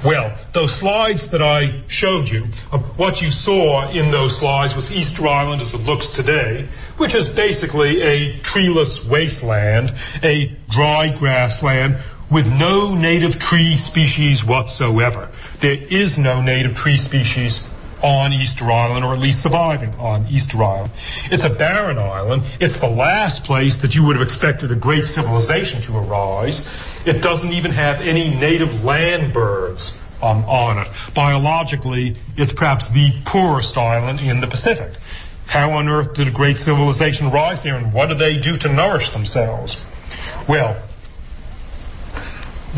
Well, 0.06 0.38
those 0.54 0.80
slides 0.80 1.30
that 1.32 1.42
I 1.42 1.84
showed 1.88 2.28
you, 2.28 2.46
uh, 2.72 2.78
what 2.98 3.22
you 3.22 3.32
saw 3.32 3.90
in 3.90 4.12
those 4.12 4.40
slides 4.40 4.76
was 4.76 4.92
Easter 4.92 5.28
Island 5.28 5.62
as 5.62 5.74
it 5.74 5.82
looks 5.82 6.12
today, 6.16 6.70
which 6.98 7.16
is 7.16 7.28
basically 7.36 8.02
a 8.02 8.40
treeless 8.42 9.06
wasteland, 9.10 9.90
a 10.24 10.54
dry 10.70 11.14
grassland 11.18 11.98
with 12.32 12.46
no 12.46 12.94
native 12.94 13.40
tree 13.40 13.78
species 13.78 14.44
whatsoever. 14.46 15.32
There 15.62 15.78
is 15.78 16.18
no 16.18 16.42
native 16.42 16.76
tree 16.76 16.98
species 16.98 17.62
on 18.04 18.34
Easter 18.34 18.70
Island, 18.70 19.06
or 19.06 19.14
at 19.14 19.20
least 19.20 19.42
surviving 19.42 19.90
on 19.98 20.28
Easter 20.28 20.62
Island. 20.64 20.94
It's 21.32 21.46
a 21.46 21.54
barren 21.58 21.98
island. 21.98 22.44
It's 22.62 22.80
the 22.80 22.90
last 22.90 23.44
place 23.44 23.80
that 23.82 23.94
you 23.94 24.06
would 24.06 24.16
have 24.16 24.26
expected 24.26 24.72
a 24.72 24.80
great 24.80 25.06
civilization 25.06 25.82
to 25.90 25.98
arise. 25.98 26.62
It 27.06 27.22
doesn't 27.22 27.52
even 27.52 27.72
have 27.72 28.02
any 28.02 28.30
native 28.30 28.86
land 28.86 29.34
birds 29.34 29.98
um, 30.22 30.46
on 30.46 30.86
it. 30.86 30.88
Biologically, 31.14 32.16
it's 32.38 32.54
perhaps 32.54 32.90
the 32.90 33.10
poorest 33.26 33.78
island 33.78 34.20
in 34.20 34.42
the 34.42 34.48
Pacific. 34.48 34.94
How 35.48 35.72
on 35.72 35.88
earth 35.88 36.14
did 36.14 36.28
a 36.28 36.34
great 36.34 36.58
civilization 36.58 37.32
rise 37.32 37.64
there, 37.64 37.78
and 37.78 37.94
what 37.94 38.08
do 38.08 38.16
they 38.16 38.36
do 38.36 38.60
to 38.60 38.68
nourish 38.68 39.10
themselves? 39.14 39.80
Well, 40.48 40.76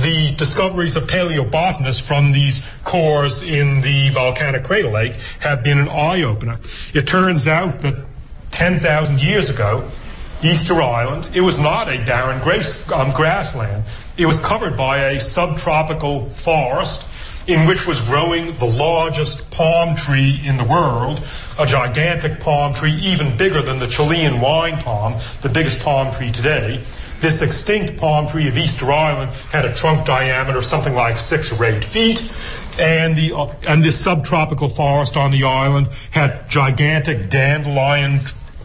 the 0.02 0.36
discoveries 0.38 0.96
of 0.96 1.04
paleobotanists 1.04 2.06
from 2.08 2.34
these 2.34 2.60
cores 2.86 3.42
in 3.44 3.82
the 3.82 4.12
volcanic 4.14 4.64
crater 4.64 4.90
lake 4.90 5.14
have 5.42 5.64
been 5.64 5.78
an 5.78 5.90
eye 5.90 6.24
opener. 6.24 6.58
It 6.94 7.06
turns 7.06 7.48
out 7.48 7.82
that 7.84 8.06
10,000 8.52 9.20
years 9.20 9.50
ago, 9.50 9.90
Easter 10.42 10.82
Island, 10.82 11.36
it 11.36 11.42
was 11.42 11.60
not 11.60 11.90
a 11.90 12.00
barren 12.06 12.40
um, 12.40 13.12
grassland. 13.14 13.84
It 14.18 14.26
was 14.26 14.40
covered 14.40 14.78
by 14.78 15.12
a 15.12 15.20
subtropical 15.20 16.34
forest 16.44 17.04
in 17.48 17.68
which 17.68 17.84
was 17.88 18.00
growing 18.08 18.54
the 18.60 18.70
largest 18.70 19.42
palm 19.52 19.98
tree 19.98 20.40
in 20.46 20.56
the 20.56 20.64
world, 20.64 21.20
a 21.58 21.66
gigantic 21.66 22.40
palm 22.40 22.76
tree, 22.76 22.94
even 22.94 23.36
bigger 23.38 23.62
than 23.66 23.80
the 23.80 23.90
Chilean 23.90 24.40
wine 24.40 24.80
palm, 24.82 25.20
the 25.42 25.50
biggest 25.50 25.80
palm 25.80 26.14
tree 26.14 26.32
today. 26.32 26.86
This 27.22 27.42
extinct 27.42 28.00
palm 28.00 28.28
tree 28.30 28.48
of 28.48 28.56
Easter 28.56 28.92
Island 28.92 29.32
had 29.52 29.66
a 29.66 29.76
trunk 29.76 30.08
diameter 30.08 30.60
of 30.60 30.66
something 30.66 30.94
like 30.94 31.18
six 31.18 31.52
or 31.52 31.64
eight 31.66 31.84
feet, 31.92 32.20
and 32.80 33.16
the 33.16 33.36
and 33.68 33.84
this 33.84 34.04
subtropical 34.04 34.74
forest 34.74 35.18
on 35.18 35.32
the 35.32 35.44
island 35.44 35.88
had 36.12 36.48
gigantic 36.50 37.30
dandelion 37.30 38.22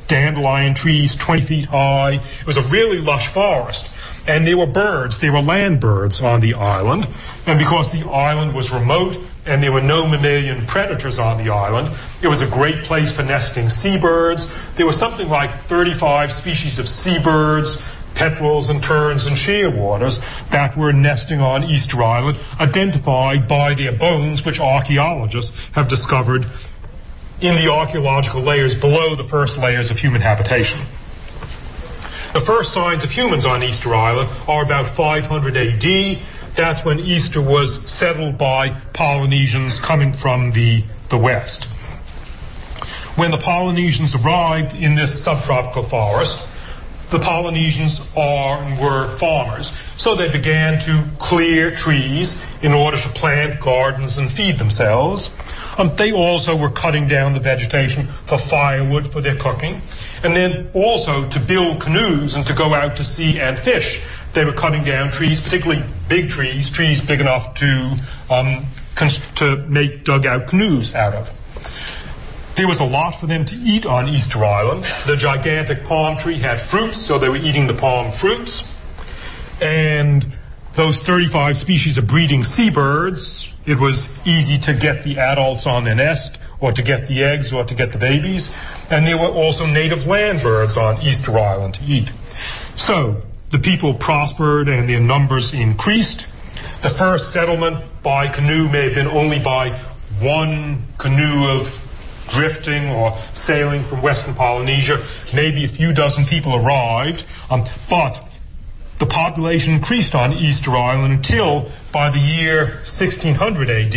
dandelion 0.08 0.75
trees 0.75 1.16
20 1.25 1.46
feet 1.46 1.66
high. 1.66 2.20
It 2.20 2.46
was 2.46 2.56
a 2.56 2.66
really 2.70 2.99
lush 2.99 3.32
forest. 3.32 3.88
And 4.26 4.46
there 4.46 4.56
were 4.56 4.70
birds, 4.70 5.20
there 5.20 5.32
were 5.32 5.42
land 5.44 5.80
birds 5.80 6.20
on 6.23 6.40
the 6.40 6.54
island. 6.54 7.04
And 7.46 7.58
because 7.58 7.92
the 7.92 8.08
island 8.08 8.54
was 8.56 8.73
remote 8.73 9.16
and 9.44 9.62
there 9.62 9.73
were 9.73 9.84
no 9.84 10.08
mammalian 10.08 10.64
predators 10.66 11.18
on 11.18 11.44
the 11.44 11.52
island, 11.52 11.92
it 12.25 12.28
was 12.28 12.40
a 12.40 12.49
great 12.49 12.84
place 12.84 13.12
for 13.14 13.23
nesting 13.23 13.68
seabirds. 13.68 14.49
There 14.80 14.87
were 14.87 14.96
something 14.96 15.28
like 15.28 15.68
35 15.68 16.32
species 16.32 16.78
of 16.78 16.88
seabirds, 16.88 17.76
petrels 18.14 18.68
and 18.68 18.83
terns 18.83 19.26
and 19.26 19.37
shearwaters 19.37 20.18
that 20.50 20.78
were 20.78 20.92
nesting 20.92 21.40
on 21.40 21.64
Easter 21.64 22.02
Island, 22.02 22.38
identified 22.61 23.47
by 23.49 23.75
their 23.75 23.97
bones, 23.97 24.47
which 24.47 24.59
archaeologists 24.59 25.52
have 25.75 25.88
discovered 25.88 26.42
in 27.42 27.54
the 27.59 27.68
archaeological 27.71 28.42
layers 28.42 28.75
below 28.80 29.16
the 29.16 29.26
first 29.28 29.59
layers 29.59 29.90
of 29.90 29.99
human 29.99 30.23
habitation. 30.23 30.87
The 32.33 32.42
first 32.47 32.73
signs 32.73 33.04
of 33.04 33.11
humans 33.11 33.47
on 33.47 33.62
Easter 33.62 33.94
Island 33.94 34.26
are 34.49 34.64
about 34.64 34.97
500 34.97 35.28
AD. 35.54 35.87
That's 36.56 36.85
when 36.85 36.99
Easter 36.99 37.38
was 37.38 37.78
settled 37.87 38.38
by 38.38 38.75
Polynesians 38.92 39.78
coming 39.78 40.14
from 40.14 40.50
the, 40.50 40.83
the 41.11 41.18
west. 41.18 41.66
When 43.14 43.30
the 43.30 43.38
Polynesians 43.38 44.16
arrived 44.18 44.75
in 44.75 44.97
this 44.97 45.23
subtropical 45.23 45.88
forest, 45.88 46.35
the 47.12 47.20
Polynesians 47.20 48.00
are 48.16 48.62
and 48.64 48.80
were 48.80 49.16
farmers. 49.18 49.70
So 49.96 50.16
they 50.16 50.32
began 50.32 50.78
to 50.88 51.11
clear 51.20 51.75
trees 51.75 52.34
in 52.62 52.73
order 52.73 52.96
to 52.96 53.11
plant 53.14 53.62
gardens 53.62 54.18
and 54.18 54.32
feed 54.32 54.58
themselves. 54.58 55.28
Um, 55.76 55.96
they 55.99 56.12
also 56.12 56.54
were 56.54 56.70
cutting 56.70 57.08
down 57.08 57.34
the 57.34 57.42
vegetation 57.42 58.06
for 58.28 58.38
firewood 58.38 59.11
for 59.12 59.20
their 59.20 59.34
cooking, 59.34 59.82
and 60.23 60.30
then 60.34 60.70
also 60.73 61.26
to 61.30 61.38
build 61.42 61.82
canoes 61.82 62.34
and 62.34 62.46
to 62.46 62.54
go 62.54 62.75
out 62.75 62.96
to 62.99 63.04
sea 63.04 63.40
and 63.40 63.58
fish. 63.58 63.99
They 64.34 64.44
were 64.44 64.54
cutting 64.54 64.84
down 64.84 65.11
trees, 65.11 65.40
particularly 65.42 65.82
big 66.08 66.28
trees, 66.28 66.70
trees 66.70 67.02
big 67.02 67.20
enough 67.20 67.56
to 67.58 67.70
um, 68.30 68.70
to 69.37 69.66
make 69.68 70.04
dugout 70.04 70.49
canoes 70.49 70.94
out 70.94 71.14
of. 71.14 71.26
There 72.56 72.68
was 72.68 72.78
a 72.78 72.87
lot 72.87 73.18
for 73.20 73.26
them 73.26 73.44
to 73.46 73.56
eat 73.56 73.84
on 73.84 74.06
Easter 74.06 74.44
Island. 74.44 74.87
The 75.11 75.16
gigantic 75.18 75.82
palm 75.84 76.18
tree 76.18 76.38
had 76.38 76.62
fruits, 76.70 77.02
so 77.02 77.18
they 77.18 77.28
were 77.28 77.42
eating 77.42 77.66
the 77.66 77.75
palm 77.75 78.14
fruits. 78.14 78.62
And 79.61 80.23
those 80.76 81.02
35 81.02 81.56
species 81.56 81.99
of 81.99 82.06
breeding 82.06 82.44
seabirds, 82.44 83.50
it 83.66 83.75
was 83.75 84.06
easy 84.23 84.62
to 84.70 84.78
get 84.78 85.02
the 85.02 85.18
adults 85.18 85.66
on 85.66 85.82
their 85.82 85.96
nest, 85.96 86.38
or 86.61 86.70
to 86.70 86.82
get 86.82 87.08
the 87.08 87.25
eggs, 87.26 87.52
or 87.52 87.66
to 87.66 87.75
get 87.75 87.90
the 87.90 87.99
babies. 87.99 88.49
And 88.87 89.04
there 89.04 89.18
were 89.18 89.34
also 89.34 89.66
native 89.66 90.06
land 90.06 90.38
birds 90.42 90.76
on 90.76 91.02
Easter 91.02 91.37
Island 91.37 91.75
to 91.75 91.82
eat. 91.82 92.06
So, 92.76 93.18
the 93.50 93.58
people 93.58 93.99
prospered 93.99 94.68
and 94.68 94.88
their 94.88 95.00
numbers 95.00 95.50
increased. 95.54 96.23
The 96.87 96.94
first 96.94 97.32
settlement 97.32 97.82
by 98.04 98.30
canoe 98.30 98.70
may 98.70 98.87
have 98.87 98.94
been 98.94 99.11
only 99.11 99.42
by 99.42 99.75
one 100.23 100.87
canoe 100.99 101.50
of 101.50 101.66
drifting 102.32 102.88
or 102.88 103.12
sailing 103.34 103.84
from 103.88 104.02
Western 104.02 104.34
Polynesia. 104.34 105.02
Maybe 105.34 105.64
a 105.64 105.68
few 105.68 105.92
dozen 105.92 106.26
people 106.28 106.54
arrived, 106.54 107.24
um, 107.50 107.64
but 107.90 108.22
the 109.00 109.06
population 109.06 109.74
increased 109.74 110.14
on 110.14 110.32
Easter 110.32 110.70
Island 110.70 111.12
until 111.12 111.66
by 111.92 112.14
the 112.14 112.22
year 112.22 112.80
1600 112.86 113.36
AD, 113.68 113.96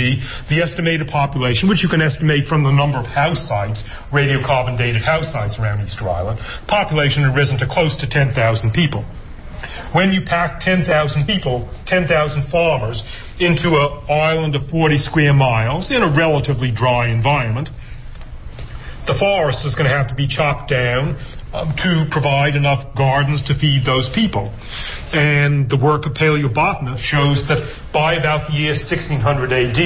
the 0.50 0.57
estimated 0.62 1.07
population, 1.07 1.69
which 1.69 1.84
you 1.84 1.89
can 1.89 2.01
estimate 2.01 2.48
from 2.48 2.63
the 2.63 2.72
number 2.74 2.98
of 2.98 3.05
house 3.05 3.48
sites, 3.48 3.86
radiocarbon 4.12 4.77
dated 4.77 5.03
house 5.03 5.31
sites 5.31 5.60
around 5.60 5.86
Easter 5.86 6.10
Island, 6.10 6.39
population 6.67 7.24
had 7.24 7.38
risen 7.38 7.60
to 7.60 7.67
close 7.69 7.96
to 7.98 8.10
10,000 8.10 8.34
people. 8.74 9.05
When 9.93 10.12
you 10.12 10.22
pack 10.25 10.60
10,000 10.60 10.89
people, 11.25 11.69
10,000 11.86 12.10
farmers, 12.50 13.01
into 13.39 13.77
an 13.77 13.89
island 14.10 14.55
of 14.55 14.67
40 14.69 14.98
square 14.98 15.34
miles 15.34 15.91
in 15.91 16.01
a 16.01 16.10
relatively 16.10 16.72
dry 16.72 17.09
environment, 17.09 17.70
the 19.07 19.15
forest 19.15 19.65
is 19.65 19.74
going 19.74 19.87
to 19.87 19.96
have 19.96 20.11
to 20.11 20.15
be 20.15 20.27
chopped 20.27 20.70
down 20.70 21.15
um, 21.55 21.72
to 21.79 22.05
provide 22.11 22.59
enough 22.59 22.91
gardens 22.96 23.41
to 23.48 23.55
feed 23.55 23.87
those 23.87 24.11
people. 24.13 24.51
And 25.15 25.72
the 25.72 25.79
work 25.79 26.05
of 26.05 26.13
paleobotanists 26.13 27.07
shows 27.07 27.48
that 27.48 27.63
by 27.96 28.20
about 28.20 28.51
the 28.51 28.59
year 28.59 28.75
1600 28.75 29.24
AD, 29.55 29.81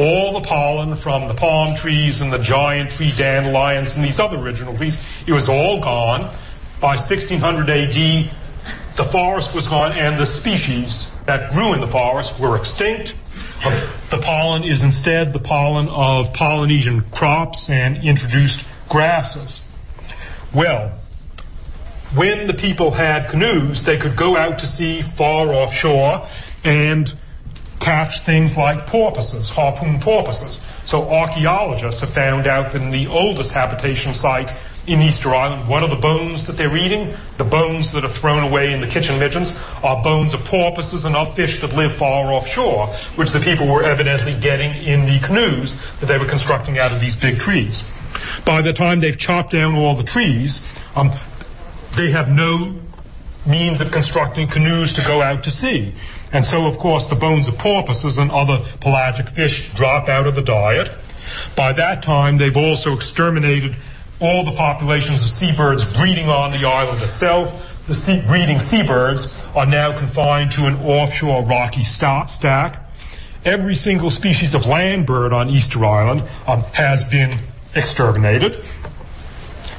all 0.00 0.40
the 0.40 0.46
pollen 0.48 0.96
from 0.96 1.28
the 1.28 1.36
palm 1.36 1.76
trees 1.76 2.24
and 2.24 2.32
the 2.32 2.40
giant 2.40 2.96
tree 2.96 3.12
dandelions 3.12 3.92
and 3.92 4.00
these 4.00 4.18
other 4.18 4.40
original 4.40 4.72
trees, 4.72 4.96
it 5.28 5.32
was 5.32 5.52
all 5.52 5.78
gone. 5.84 6.32
By 6.80 6.96
1600 6.96 7.68
AD, 7.68 7.98
the 8.96 9.06
forest 9.12 9.52
was 9.54 9.68
gone 9.68 9.92
and 9.92 10.16
the 10.16 10.26
species 10.26 11.12
that 11.26 11.52
grew 11.52 11.74
in 11.74 11.80
the 11.84 11.90
forest 11.92 12.40
were 12.40 12.56
extinct. 12.56 13.12
The 14.10 14.20
pollen 14.22 14.64
is 14.64 14.82
instead 14.82 15.32
the 15.32 15.40
pollen 15.40 15.88
of 15.88 16.32
Polynesian 16.32 17.04
crops 17.12 17.68
and 17.68 18.04
introduced 18.04 18.64
grasses. 18.88 19.60
Well, 20.54 20.98
when 22.16 22.46
the 22.46 22.54
people 22.54 22.90
had 22.90 23.30
canoes, 23.30 23.84
they 23.84 23.98
could 23.98 24.16
go 24.16 24.36
out 24.36 24.60
to 24.60 24.66
sea 24.66 25.02
far 25.16 25.48
offshore 25.52 26.26
and 26.64 27.08
catch 27.80 28.24
things 28.24 28.54
like 28.56 28.86
porpoises, 28.86 29.50
harpoon 29.50 30.00
porpoises. 30.02 30.58
So 30.86 31.02
archaeologists 31.10 32.00
have 32.00 32.14
found 32.14 32.46
out 32.46 32.72
that 32.72 32.82
in 32.82 32.90
the 32.90 33.06
oldest 33.10 33.52
habitation 33.52 34.14
sites 34.14 34.52
in 34.88 35.04
Easter 35.04 35.36
Island, 35.36 35.68
what 35.68 35.84
are 35.84 35.92
the 35.92 36.00
bones 36.00 36.48
that 36.48 36.56
they're 36.56 36.74
eating? 36.76 37.12
The 37.36 37.44
bones 37.44 37.92
that 37.92 38.08
are 38.08 38.14
thrown 38.20 38.48
away 38.48 38.72
in 38.72 38.80
the 38.80 38.88
kitchen 38.88 39.20
middens 39.20 39.52
are 39.84 40.00
bones 40.02 40.32
of 40.32 40.40
porpoises 40.48 41.04
and 41.04 41.12
of 41.12 41.36
fish 41.36 41.60
that 41.60 41.76
live 41.76 42.00
far 42.00 42.32
offshore, 42.32 42.88
which 43.20 43.28
the 43.36 43.44
people 43.44 43.68
were 43.68 43.84
evidently 43.84 44.32
getting 44.40 44.72
in 44.72 45.04
the 45.04 45.20
canoes 45.20 45.76
that 46.00 46.08
they 46.08 46.16
were 46.16 46.28
constructing 46.28 46.80
out 46.80 46.90
of 46.90 47.04
these 47.04 47.14
big 47.20 47.36
trees. 47.36 47.84
By 48.48 48.64
the 48.64 48.72
time 48.72 49.04
they've 49.04 49.18
chopped 49.18 49.52
down 49.52 49.76
all 49.76 49.92
the 49.92 50.08
trees, 50.08 50.56
um, 50.96 51.12
they 51.92 52.08
have 52.10 52.32
no 52.32 52.80
means 53.44 53.84
of 53.84 53.92
constructing 53.92 54.48
canoes 54.48 54.96
to 54.96 55.04
go 55.04 55.20
out 55.20 55.44
to 55.44 55.52
sea. 55.52 55.92
And 56.32 56.44
so, 56.44 56.64
of 56.64 56.80
course, 56.80 57.08
the 57.08 57.20
bones 57.20 57.48
of 57.48 57.60
porpoises 57.60 58.16
and 58.16 58.32
other 58.32 58.60
pelagic 58.80 59.36
fish 59.36 59.68
drop 59.76 60.08
out 60.08 60.26
of 60.26 60.34
the 60.34 60.44
diet. 60.44 60.88
By 61.56 61.72
that 61.76 62.02
time, 62.02 62.36
they've 62.36 62.56
also 62.56 62.96
exterminated 62.96 63.76
all 64.20 64.44
the 64.44 64.54
populations 64.56 65.22
of 65.22 65.30
seabirds 65.30 65.84
breeding 65.94 66.26
on 66.26 66.50
the 66.50 66.66
island 66.66 67.02
itself. 67.02 67.54
The 67.86 67.94
sea, 67.94 68.20
breeding 68.26 68.58
seabirds 68.58 69.26
are 69.54 69.66
now 69.66 69.96
confined 69.98 70.52
to 70.58 70.66
an 70.66 70.76
offshore 70.82 71.46
rocky 71.46 71.84
stack. 71.84 72.82
Every 73.44 73.74
single 73.74 74.10
species 74.10 74.54
of 74.54 74.66
land 74.66 75.06
bird 75.06 75.32
on 75.32 75.48
Easter 75.48 75.84
Island 75.84 76.26
um, 76.46 76.62
has 76.74 77.04
been 77.10 77.38
exterminated. 77.74 78.58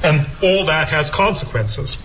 And 0.02 0.26
all 0.42 0.66
that 0.66 0.88
has 0.88 1.12
consequences. 1.14 1.96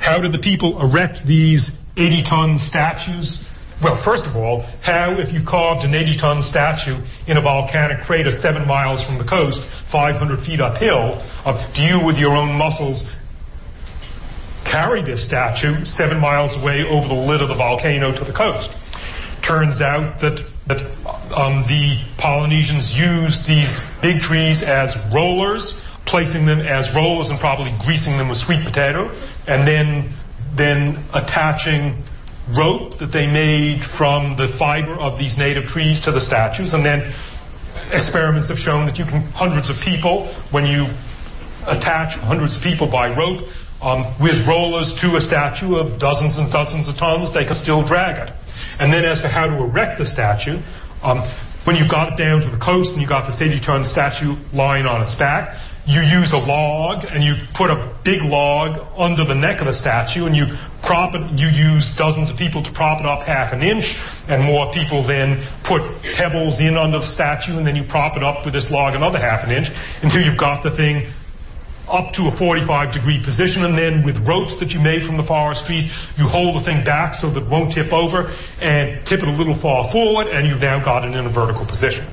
How 0.00 0.20
did 0.20 0.32
the 0.32 0.38
people 0.38 0.80
erect 0.80 1.26
these 1.26 1.70
80 1.96 2.24
ton 2.24 2.58
statues 2.58 3.44
well, 3.82 3.94
first 4.02 4.26
of 4.26 4.34
all, 4.34 4.66
how, 4.82 5.14
if 5.18 5.32
you've 5.32 5.46
carved 5.46 5.86
an 5.86 5.94
80 5.94 6.18
ton 6.18 6.42
statue 6.42 6.98
in 7.30 7.36
a 7.38 7.42
volcanic 7.42 8.02
crater 8.02 8.32
seven 8.32 8.66
miles 8.66 9.06
from 9.06 9.18
the 9.18 9.24
coast, 9.24 9.62
500 9.92 10.42
feet 10.42 10.58
uphill, 10.58 11.14
uh, 11.46 11.54
do 11.74 11.82
you, 11.82 12.02
with 12.04 12.18
your 12.18 12.34
own 12.34 12.50
muscles, 12.58 13.06
carry 14.66 15.02
this 15.06 15.24
statue 15.24 15.84
seven 15.86 16.18
miles 16.18 16.58
away 16.58 16.82
over 16.82 17.06
the 17.06 17.14
lid 17.14 17.38
of 17.40 17.48
the 17.48 17.54
volcano 17.54 18.10
to 18.10 18.24
the 18.26 18.34
coast? 18.34 18.74
Turns 19.46 19.78
out 19.78 20.18
that, 20.26 20.42
that 20.66 20.82
um, 21.30 21.62
the 21.70 22.02
Polynesians 22.18 22.98
used 22.98 23.46
these 23.46 23.78
big 24.02 24.18
trees 24.18 24.58
as 24.58 24.98
rollers, 25.14 25.70
placing 26.02 26.50
them 26.50 26.58
as 26.58 26.90
rollers 26.98 27.30
and 27.30 27.38
probably 27.38 27.70
greasing 27.86 28.18
them 28.18 28.26
with 28.26 28.42
sweet 28.42 28.66
potato, 28.66 29.06
and 29.46 29.62
then, 29.62 30.10
then 30.58 30.98
attaching 31.14 32.02
rope 32.56 32.98
that 32.98 33.12
they 33.12 33.26
made 33.26 33.84
from 33.96 34.36
the 34.36 34.48
fiber 34.58 34.94
of 34.94 35.18
these 35.18 35.36
native 35.36 35.64
trees 35.64 36.00
to 36.04 36.12
the 36.12 36.20
statues, 36.20 36.72
and 36.72 36.84
then 36.84 37.12
experiments 37.92 38.48
have 38.48 38.58
shown 38.58 38.86
that 38.86 38.96
you 38.96 39.04
can 39.04 39.22
hundreds 39.32 39.70
of 39.70 39.76
people 39.80 40.28
when 40.50 40.64
you 40.64 40.88
attach 41.68 42.16
hundreds 42.20 42.56
of 42.56 42.62
people 42.62 42.88
by 42.88 43.12
rope 43.12 43.44
um, 43.80 44.04
with 44.20 44.46
rollers 44.48 44.94
to 45.00 45.16
a 45.16 45.20
statue 45.20 45.76
of 45.76 46.00
dozens 46.00 46.38
and 46.38 46.50
dozens 46.50 46.88
of 46.88 46.96
tons, 46.96 47.32
they 47.32 47.44
can 47.44 47.54
still 47.54 47.86
drag 47.86 48.18
it. 48.18 48.34
And 48.80 48.92
then 48.92 49.04
as 49.04 49.20
for 49.20 49.28
how 49.28 49.46
to 49.46 49.62
erect 49.62 49.98
the 49.98 50.06
statue, 50.06 50.58
um, 51.02 51.22
when 51.62 51.76
you've 51.76 51.90
got 51.90 52.14
it 52.14 52.16
down 52.16 52.40
to 52.42 52.50
the 52.50 52.58
coast 52.58 52.92
and 52.92 53.00
you've 53.00 53.12
got 53.12 53.28
the 53.28 53.34
80 53.34 53.60
ton 53.60 53.84
statue 53.84 54.34
lying 54.52 54.86
on 54.86 55.02
its 55.02 55.14
back, 55.14 55.54
you 55.88 56.04
use 56.04 56.36
a 56.36 56.42
log 56.44 57.08
and 57.08 57.24
you 57.24 57.32
put 57.56 57.72
a 57.72 57.80
big 58.04 58.20
log 58.20 58.76
under 58.92 59.24
the 59.24 59.34
neck 59.34 59.64
of 59.64 59.66
the 59.66 59.72
statue 59.72 60.28
and 60.28 60.36
you 60.36 60.44
prop 60.84 61.16
it, 61.16 61.24
you 61.32 61.48
use 61.48 61.88
dozens 61.96 62.28
of 62.28 62.36
people 62.36 62.60
to 62.60 62.68
prop 62.76 63.00
it 63.00 63.08
up 63.08 63.24
half 63.24 63.56
an 63.56 63.64
inch 63.64 63.96
and 64.28 64.44
more 64.44 64.68
people 64.76 65.00
then 65.08 65.40
put 65.64 65.80
pebbles 66.20 66.60
in 66.60 66.76
under 66.76 67.00
the 67.00 67.08
statue 67.08 67.56
and 67.56 67.64
then 67.64 67.72
you 67.72 67.88
prop 67.88 68.20
it 68.20 68.22
up 68.22 68.44
with 68.44 68.52
this 68.52 68.68
log 68.68 68.92
another 68.92 69.16
half 69.16 69.48
an 69.48 69.50
inch 69.50 69.72
until 70.04 70.20
you've 70.20 70.36
got 70.36 70.60
the 70.60 70.76
thing 70.76 71.08
up 71.88 72.12
to 72.12 72.28
a 72.28 72.32
45 72.36 72.68
degree 72.92 73.16
position, 73.24 73.64
and 73.64 73.72
then 73.72 74.04
with 74.04 74.20
ropes 74.28 74.60
that 74.60 74.76
you 74.76 74.80
made 74.80 75.08
from 75.08 75.16
the 75.16 75.24
forest 75.24 75.64
trees, 75.64 75.88
you 76.20 76.28
hold 76.28 76.60
the 76.60 76.64
thing 76.64 76.84
back 76.84 77.16
so 77.16 77.32
that 77.32 77.40
it 77.40 77.48
won't 77.48 77.72
tip 77.72 77.96
over, 77.96 78.28
and 78.60 79.00
tip 79.08 79.24
it 79.24 79.28
a 79.28 79.32
little 79.32 79.56
far 79.56 79.88
forward, 79.88 80.28
and 80.28 80.44
you've 80.44 80.60
now 80.60 80.76
got 80.84 81.08
it 81.08 81.16
in 81.16 81.24
a 81.24 81.32
vertical 81.32 81.64
position. 81.64 82.04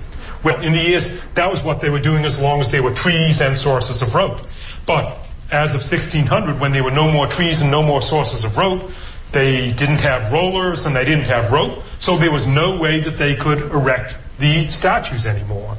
Well, 0.45 0.62
in 0.62 0.77
the 0.77 0.86
East, 0.93 1.25
that 1.34 1.49
was 1.49 1.65
what 1.65 1.81
they 1.81 1.89
were 1.89 1.99
doing 1.99 2.21
as 2.21 2.38
long 2.38 2.62
as 2.62 2.69
there 2.69 2.84
were 2.86 2.93
trees 2.93 3.41
and 3.41 3.58
sources 3.58 4.05
of 4.05 4.13
rope. 4.13 4.45
But 4.86 5.17
as 5.49 5.73
of 5.73 5.81
1600, 5.81 6.62
when 6.62 6.69
there 6.69 6.86
were 6.86 6.93
no 6.93 7.10
more 7.10 7.25
trees 7.25 7.65
and 7.65 7.73
no 7.73 7.81
more 7.81 8.05
sources 8.05 8.45
of 8.45 8.53
rope, 8.53 8.86
they 9.34 9.73
didn't 9.73 10.05
have 10.05 10.31
rollers 10.31 10.86
and 10.86 10.95
they 10.95 11.03
didn't 11.03 11.25
have 11.25 11.51
rope, 11.51 11.81
so 11.97 12.21
there 12.21 12.29
was 12.29 12.45
no 12.45 12.77
way 12.77 13.01
that 13.01 13.17
they 13.17 13.34
could 13.34 13.73
erect 13.73 14.13
the 14.38 14.69
statues 14.69 15.25
anymore. 15.25 15.73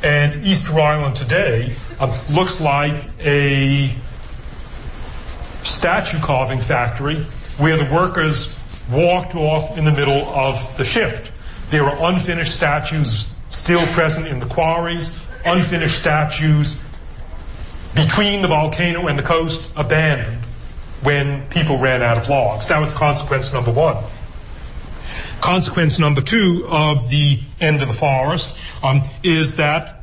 And 0.00 0.48
Easter 0.48 0.72
Island 0.80 1.20
today 1.20 1.76
uh, 2.00 2.08
looks 2.32 2.56
like 2.56 2.96
a 3.20 3.92
statue 5.60 6.24
carving 6.24 6.64
factory 6.64 7.20
where 7.60 7.76
the 7.76 7.88
workers 7.92 8.56
walked 8.88 9.36
off 9.36 9.76
in 9.76 9.84
the 9.84 9.92
middle 9.92 10.24
of 10.32 10.56
the 10.80 10.88
shift. 10.88 11.28
There 11.70 11.84
are 11.84 12.12
unfinished 12.12 12.56
statues 12.56 13.28
still 13.50 13.86
present 13.94 14.26
in 14.26 14.40
the 14.40 14.48
quarries, 14.48 15.20
unfinished 15.44 16.00
statues 16.00 16.76
between 17.94 18.42
the 18.42 18.48
volcano 18.48 19.06
and 19.06 19.18
the 19.18 19.22
coast 19.22 19.60
abandoned 19.76 20.44
when 21.04 21.48
people 21.50 21.80
ran 21.80 22.02
out 22.02 22.18
of 22.18 22.28
logs. 22.28 22.68
That 22.68 22.80
was 22.80 22.92
consequence 22.92 23.52
number 23.52 23.72
one. 23.72 24.04
Consequence 25.42 26.00
number 26.00 26.20
two 26.20 26.66
of 26.66 27.08
the 27.08 27.38
end 27.60 27.82
of 27.82 27.88
the 27.88 27.96
forest 27.98 28.48
um, 28.82 29.04
is 29.22 29.56
that 29.56 30.02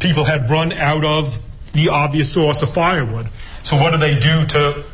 people 0.00 0.24
had 0.24 0.48
run 0.50 0.72
out 0.72 1.04
of 1.04 1.32
the 1.74 1.88
obvious 1.90 2.32
source 2.32 2.62
of 2.62 2.72
firewood. 2.72 3.26
So 3.64 3.76
what 3.76 3.90
do 3.92 3.98
they 3.98 4.14
do 4.14 4.46
to 4.54 4.84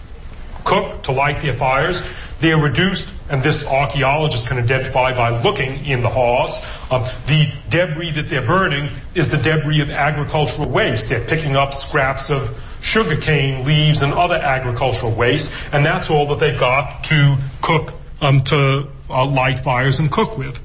cook, 0.64 1.04
to 1.04 1.12
light 1.12 1.42
their 1.42 1.58
fires? 1.58 2.00
They're 2.40 2.58
reduced 2.58 3.06
and 3.30 3.42
this 3.42 3.64
archaeologist 3.66 4.48
can 4.48 4.58
identify 4.58 5.14
by 5.14 5.42
looking 5.42 5.84
in 5.86 6.02
the 6.02 6.10
haws, 6.10 6.52
uh, 6.90 7.00
the 7.26 7.46
debris 7.70 8.12
that 8.12 8.26
they're 8.28 8.46
burning 8.46 8.90
is 9.14 9.30
the 9.30 9.38
debris 9.38 9.80
of 9.80 9.90
agricultural 9.90 10.70
waste. 10.70 11.08
They're 11.08 11.26
picking 11.26 11.54
up 11.54 11.72
scraps 11.72 12.30
of 12.30 12.50
sugarcane 12.82 13.64
leaves 13.64 14.02
and 14.02 14.12
other 14.12 14.34
agricultural 14.34 15.16
waste, 15.16 15.48
and 15.72 15.86
that's 15.86 16.10
all 16.10 16.28
that 16.34 16.42
they've 16.42 16.58
got 16.58 17.04
to 17.08 17.38
cook, 17.62 17.94
um, 18.20 18.42
to 18.46 18.90
uh, 19.08 19.26
light 19.26 19.62
fires 19.64 19.98
and 19.98 20.10
cook 20.10 20.36
with. 20.36 20.58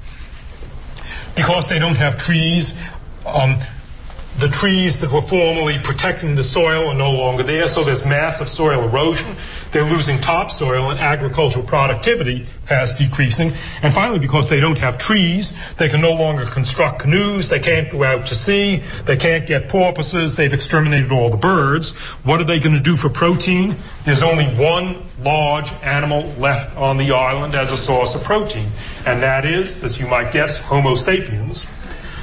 Because 1.36 1.70
they 1.70 1.78
don't 1.78 1.96
have 1.96 2.18
trees, 2.18 2.74
um, 3.26 3.62
the 4.38 4.54
trees 4.54 5.02
that 5.02 5.10
were 5.10 5.26
formerly 5.26 5.82
protecting 5.82 6.38
the 6.38 6.46
soil 6.46 6.94
are 6.94 6.98
no 6.98 7.10
longer 7.10 7.42
there, 7.42 7.66
so 7.66 7.82
there's 7.82 8.06
massive 8.06 8.46
soil 8.46 8.86
erosion. 8.86 9.34
They're 9.74 9.90
losing 9.90 10.22
topsoil, 10.22 10.94
and 10.94 11.02
agricultural 11.02 11.66
productivity 11.66 12.46
has 12.70 12.94
decreasing. 13.02 13.50
And 13.82 13.98
finally, 13.98 14.22
because 14.22 14.46
they 14.46 14.62
don't 14.62 14.78
have 14.78 15.02
trees, 15.02 15.58
they 15.82 15.90
can 15.90 16.06
no 16.06 16.14
longer 16.14 16.46
construct 16.54 17.02
canoes, 17.02 17.50
they 17.50 17.58
can't 17.58 17.90
go 17.90 18.06
out 18.06 18.30
to 18.30 18.36
sea, 18.38 18.86
they 19.10 19.18
can't 19.18 19.50
get 19.50 19.74
porpoises, 19.74 20.38
they've 20.38 20.54
exterminated 20.54 21.10
all 21.10 21.34
the 21.34 21.42
birds. 21.42 21.98
What 22.22 22.38
are 22.38 22.46
they 22.46 22.62
going 22.62 22.78
to 22.78 22.86
do 22.86 22.94
for 22.94 23.10
protein? 23.10 23.74
There's 24.06 24.22
only 24.22 24.46
one 24.54 25.02
large 25.18 25.74
animal 25.82 26.30
left 26.38 26.78
on 26.78 27.02
the 27.02 27.10
island 27.10 27.58
as 27.58 27.74
a 27.74 27.78
source 27.78 28.14
of 28.14 28.22
protein, 28.22 28.70
and 29.10 29.18
that 29.26 29.50
is, 29.50 29.82
as 29.82 29.98
you 29.98 30.06
might 30.06 30.30
guess, 30.30 30.62
Homo 30.70 30.94
sapiens. 30.94 31.66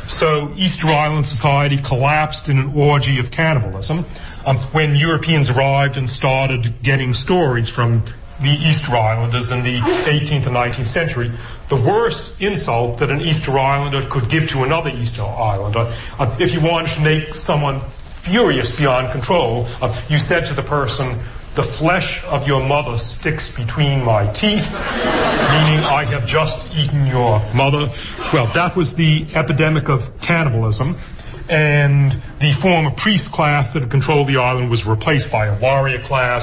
So 0.09 0.53
Easter 0.57 0.89
Island 0.89 1.25
society 1.25 1.79
collapsed 1.81 2.49
in 2.49 2.59
an 2.59 2.73
orgy 2.77 3.19
of 3.19 3.31
cannibalism 3.31 4.05
um, 4.45 4.59
when 4.73 4.97
Europeans 4.97 5.51
arrived 5.51 5.97
and 5.97 6.09
started 6.09 6.67
getting 6.83 7.15
stories 7.15 7.71
from 7.71 8.05
the 8.43 8.51
Easter 8.51 8.93
Islanders 8.93 9.51
in 9.51 9.63
the 9.63 9.81
18th 9.81 10.47
and 10.47 10.57
19th 10.57 10.93
century. 10.93 11.31
The 11.71 11.81
worst 11.81 12.41
insult 12.43 13.01
that 13.01 13.09
an 13.09 13.21
Easter 13.21 13.57
Islander 13.57 14.07
could 14.11 14.29
give 14.29 14.51
to 14.53 14.65
another 14.65 14.91
Easter 14.91 15.23
Islander, 15.23 15.89
uh, 16.19 16.37
if 16.41 16.53
you 16.53 16.61
wanted 16.61 16.93
to 16.99 17.03
make 17.03 17.33
someone 17.33 17.81
furious 18.27 18.77
beyond 18.77 19.13
control, 19.13 19.65
uh, 19.81 19.93
you 20.11 20.19
said 20.19 20.45
to 20.49 20.55
the 20.55 20.67
person, 20.67 21.21
the 21.55 21.63
flesh 21.79 22.19
of 22.27 22.47
your 22.47 22.59
mother 22.59 22.99
sticks 22.99 23.47
between 23.55 24.03
my 24.03 24.27
teeth, 24.35 24.67
meaning 24.67 25.87
I 25.87 26.03
have 26.11 26.27
just 26.27 26.67
eaten 26.75 27.07
your 27.07 27.39
mother. 27.55 27.87
Well, 28.35 28.51
that 28.59 28.75
was 28.77 28.91
the 28.99 29.23
epidemic 29.39 29.89
of 29.89 30.03
cannibalism. 30.19 30.99
And 31.47 32.11
the 32.41 32.59
former 32.59 32.91
priest 32.97 33.31
class 33.31 33.71
that 33.75 33.83
had 33.87 33.91
controlled 33.91 34.27
the 34.29 34.41
island 34.41 34.71
was 34.71 34.85
replaced 34.85 35.31
by 35.31 35.47
a 35.47 35.61
warrior 35.61 36.03
class. 36.03 36.43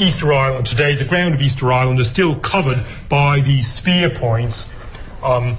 Easter 0.00 0.32
Island 0.32 0.66
today, 0.66 0.96
the 0.96 1.06
ground 1.06 1.34
of 1.34 1.40
Easter 1.40 1.70
Island 1.70 2.00
is 2.00 2.10
still 2.10 2.40
covered 2.40 2.82
by 3.08 3.38
the 3.44 3.62
spear 3.62 4.10
points 4.10 4.64
um, 5.22 5.54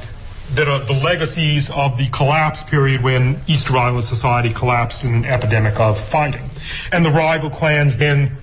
that 0.58 0.68
are 0.68 0.84
the 0.84 1.00
legacies 1.06 1.70
of 1.72 1.96
the 1.98 2.10
collapse 2.12 2.60
period 2.70 3.02
when 3.02 3.40
Easter 3.48 3.78
Island 3.78 4.04
society 4.04 4.52
collapsed 4.52 5.06
in 5.06 5.24
an 5.24 5.26
epidemic 5.26 5.80
of 5.80 5.96
fighting. 6.12 6.50
And 6.92 7.06
the 7.06 7.14
rival 7.14 7.50
clans 7.50 7.98
then 7.98 8.43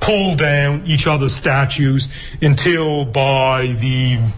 pull 0.00 0.36
down 0.36 0.84
each 0.86 1.06
other's 1.06 1.34
statues 1.34 2.08
until 2.40 3.04
by 3.04 3.74
the 3.80 4.32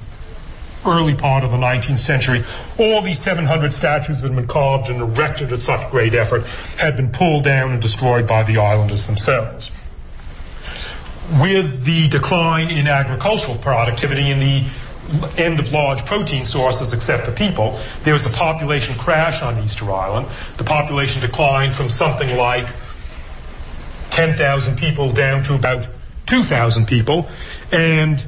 early 0.87 1.16
part 1.16 1.44
of 1.44 1.51
the 1.51 1.57
19th 1.59 1.99
century, 1.99 2.44
all 2.79 3.03
these 3.03 3.18
700 3.23 3.73
statues 3.73 4.23
that 4.23 4.29
had 4.31 4.37
been 4.37 4.49
carved 4.49 4.88
and 4.88 5.01
erected 5.01 5.53
at 5.53 5.59
such 5.59 5.90
great 5.90 6.14
effort 6.14 6.47
had 6.79 6.97
been 6.97 7.11
pulled 7.11 7.44
down 7.44 7.73
and 7.73 7.83
destroyed 7.83 8.29
by 8.29 8.44
the 8.47 8.59
islanders 8.61 9.07
themselves. 9.07 9.71
With 11.42 11.85
the 11.85 12.09
decline 12.09 12.71
in 12.71 12.87
agricultural 12.87 13.59
productivity 13.61 14.33
and 14.33 14.40
the 14.40 14.64
end 15.37 15.61
of 15.61 15.66
large 15.73 16.05
protein 16.07 16.44
sources 16.44 16.92
except 16.92 17.25
for 17.27 17.35
people, 17.35 17.77
there 18.05 18.12
was 18.12 18.25
a 18.25 18.33
population 18.33 18.97
crash 18.97 19.42
on 19.42 19.62
Easter 19.64 19.90
Island. 19.90 20.29
The 20.57 20.64
population 20.64 21.21
declined 21.21 21.75
from 21.75 21.88
something 21.88 22.37
like 22.37 22.68
10,000 24.18 24.35
people 24.78 25.14
down 25.14 25.44
to 25.46 25.54
about 25.54 25.87
2,000 26.26 26.90
people, 26.90 27.22
and 27.70 28.18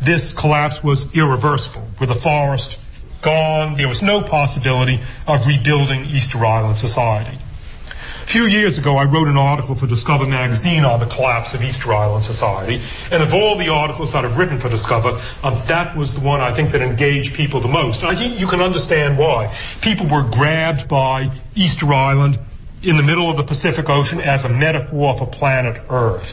this 0.00 0.32
collapse 0.32 0.80
was 0.82 1.04
irreversible. 1.12 1.84
With 2.00 2.08
the 2.08 2.20
forest 2.24 2.80
gone, 3.20 3.76
there 3.76 3.88
was 3.88 4.00
no 4.00 4.24
possibility 4.24 4.96
of 5.28 5.44
rebuilding 5.44 6.08
Easter 6.08 6.40
Island 6.40 6.80
society. 6.80 7.36
A 7.36 8.28
few 8.32 8.48
years 8.48 8.78
ago, 8.80 8.96
I 8.96 9.04
wrote 9.04 9.28
an 9.28 9.36
article 9.36 9.78
for 9.78 9.86
Discover 9.86 10.24
magazine 10.26 10.88
on 10.88 10.98
the 10.98 11.06
collapse 11.06 11.52
of 11.54 11.60
Easter 11.60 11.92
Island 11.92 12.24
society, 12.24 12.80
and 13.12 13.22
of 13.22 13.30
all 13.36 13.60
the 13.60 13.68
articles 13.68 14.16
that 14.16 14.24
I've 14.24 14.40
written 14.40 14.58
for 14.58 14.72
Discover, 14.72 15.20
um, 15.44 15.62
that 15.68 15.94
was 15.94 16.16
the 16.16 16.24
one 16.24 16.40
I 16.40 16.56
think 16.56 16.72
that 16.72 16.80
engaged 16.80 17.36
people 17.36 17.60
the 17.60 17.68
most. 17.68 18.00
And 18.00 18.08
I 18.08 18.16
think 18.16 18.40
you 18.40 18.48
can 18.48 18.64
understand 18.64 19.20
why. 19.20 19.52
People 19.84 20.08
were 20.08 20.24
grabbed 20.32 20.88
by 20.88 21.28
Easter 21.54 21.92
Island 21.92 22.40
in 22.86 22.96
the 22.96 23.02
middle 23.02 23.28
of 23.28 23.36
the 23.36 23.42
Pacific 23.42 23.86
Ocean 23.88 24.20
as 24.20 24.44
a 24.44 24.48
metaphor 24.48 25.18
for 25.18 25.26
planet 25.26 25.74
Earth 25.90 26.30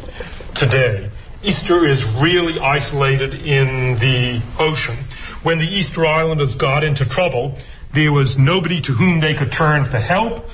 today. 0.54 1.10
Easter 1.42 1.90
is 1.90 2.06
really 2.22 2.62
isolated 2.62 3.34
in 3.34 3.98
the 3.98 4.38
ocean. 4.62 5.02
When 5.42 5.58
the 5.58 5.66
Easter 5.66 6.06
Islanders 6.06 6.54
got 6.54 6.84
into 6.84 7.10
trouble, 7.10 7.58
there 7.96 8.14
was 8.14 8.38
nobody 8.38 8.80
to 8.86 8.94
whom 8.94 9.20
they 9.20 9.34
could 9.34 9.52
turn 9.52 9.90
for 9.90 9.98
help, 9.98 10.46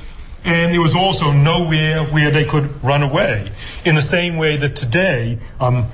and 0.45 0.71
there 0.71 0.79
was 0.79 0.95
also 0.95 1.35
nowhere 1.35 2.07
where 2.07 2.31
they 2.31 2.47
could 2.49 2.71
run 2.81 3.03
away. 3.03 3.51
In 3.83 3.95
the 3.95 4.01
same 4.01 4.38
way 4.38 4.55
that 4.55 4.77
today, 4.77 5.38
um, 5.59 5.91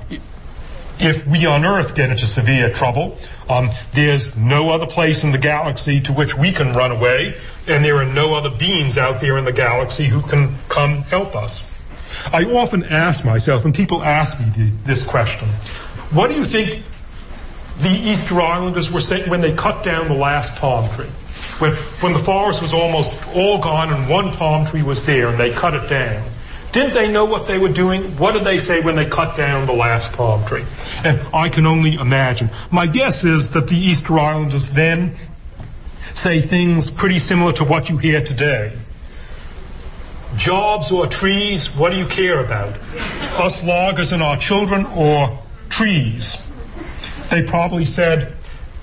if 0.98 1.26
we 1.28 1.44
on 1.44 1.64
Earth 1.64 1.94
get 1.94 2.10
into 2.10 2.26
severe 2.26 2.72
trouble, 2.72 3.18
um, 3.48 3.68
there's 3.94 4.32
no 4.36 4.70
other 4.70 4.86
place 4.86 5.24
in 5.24 5.32
the 5.32 5.38
galaxy 5.38 6.00
to 6.04 6.12
which 6.12 6.32
we 6.38 6.52
can 6.52 6.72
run 6.72 6.92
away, 6.92 7.36
and 7.68 7.84
there 7.84 7.96
are 8.00 8.08
no 8.08 8.34
other 8.34 8.50
beings 8.58 8.96
out 8.96 9.20
there 9.20 9.36
in 9.38 9.44
the 9.44 9.52
galaxy 9.52 10.08
who 10.08 10.22
can 10.22 10.56
come 10.72 11.02
help 11.12 11.34
us. 11.34 11.60
I 12.32 12.44
often 12.48 12.84
ask 12.84 13.24
myself, 13.24 13.64
and 13.64 13.74
people 13.74 14.02
ask 14.02 14.40
me 14.40 14.46
the, 14.56 14.66
this 14.86 15.04
question, 15.04 15.52
what 16.16 16.28
do 16.28 16.34
you 16.34 16.48
think 16.48 16.80
the 17.82 17.92
Easter 17.92 18.40
Islanders 18.40 18.88
were 18.88 19.04
saying 19.04 19.28
when 19.28 19.42
they 19.42 19.52
cut 19.52 19.84
down 19.84 20.08
the 20.08 20.16
last 20.16 20.56
palm 20.60 20.88
tree? 20.96 21.12
When, 21.60 21.76
when 22.00 22.12
the 22.16 22.24
forest 22.24 22.64
was 22.64 22.72
almost 22.72 23.12
all 23.36 23.60
gone 23.60 23.92
and 23.92 24.08
one 24.08 24.32
palm 24.32 24.64
tree 24.64 24.82
was 24.82 25.04
there 25.04 25.28
and 25.28 25.36
they 25.36 25.52
cut 25.52 25.74
it 25.74 25.88
down. 25.88 26.24
Didn't 26.76 26.92
they 26.92 27.08
know 27.08 27.24
what 27.24 27.48
they 27.48 27.56
were 27.56 27.72
doing? 27.72 28.20
What 28.20 28.32
did 28.32 28.44
they 28.44 28.58
say 28.58 28.84
when 28.84 28.96
they 28.96 29.08
cut 29.08 29.34
down 29.34 29.66
the 29.66 29.72
last 29.72 30.14
palm 30.14 30.44
tree? 30.46 30.60
And 30.60 31.24
I 31.32 31.48
can 31.48 31.64
only 31.64 31.94
imagine. 31.94 32.50
My 32.70 32.84
guess 32.84 33.24
is 33.24 33.48
that 33.56 33.64
the 33.64 33.80
Easter 33.80 34.18
Islanders 34.18 34.68
then 34.76 35.16
say 36.12 36.46
things 36.46 36.92
pretty 37.00 37.18
similar 37.18 37.54
to 37.54 37.64
what 37.64 37.88
you 37.88 37.96
hear 37.96 38.20
today. 38.22 38.76
Jobs 40.36 40.92
or 40.92 41.08
trees, 41.08 41.72
what 41.80 41.90
do 41.92 41.96
you 41.96 42.04
care 42.04 42.44
about? 42.44 42.76
Us 43.40 43.58
loggers 43.64 44.12
and 44.12 44.22
our 44.22 44.36
children 44.38 44.84
or 44.84 45.40
trees? 45.70 46.36
They 47.30 47.40
probably 47.48 47.86
said, 47.86 48.36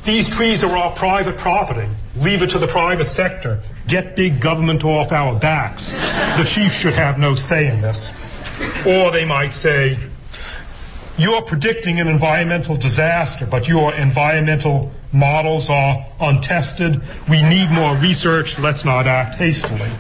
these 0.04 0.26
trees 0.36 0.64
are 0.64 0.74
our 0.74 0.98
private 0.98 1.38
property. 1.38 1.94
Leave 2.18 2.42
it 2.42 2.50
to 2.58 2.60
the 2.60 2.70
private 2.74 3.08
sector. 3.08 3.62
Get 3.88 4.16
big 4.16 4.42
government 4.42 4.84
off 4.84 5.12
our 5.12 5.40
backs. 5.40 5.92
The 5.92 6.48
chief 6.48 6.72
should 6.72 6.94
have 6.94 7.18
no 7.18 7.36
say 7.36 7.68
in 7.68 7.82
this. 7.82 8.00
Or 8.88 9.12
they 9.12 9.26
might 9.26 9.52
say, 9.52 9.98
you're 11.18 11.46
predicting 11.46 12.00
an 12.00 12.08
environmental 12.08 12.78
disaster, 12.78 13.46
but 13.50 13.68
your 13.68 13.94
environmental 13.94 14.92
models 15.14 15.68
are 15.70 16.10
untested. 16.20 16.98
We 17.30 17.44
need 17.44 17.70
more 17.70 17.94
research. 18.02 18.56
Let's 18.58 18.84
not 18.84 19.06
act 19.06 19.38
hastily. 19.38 19.94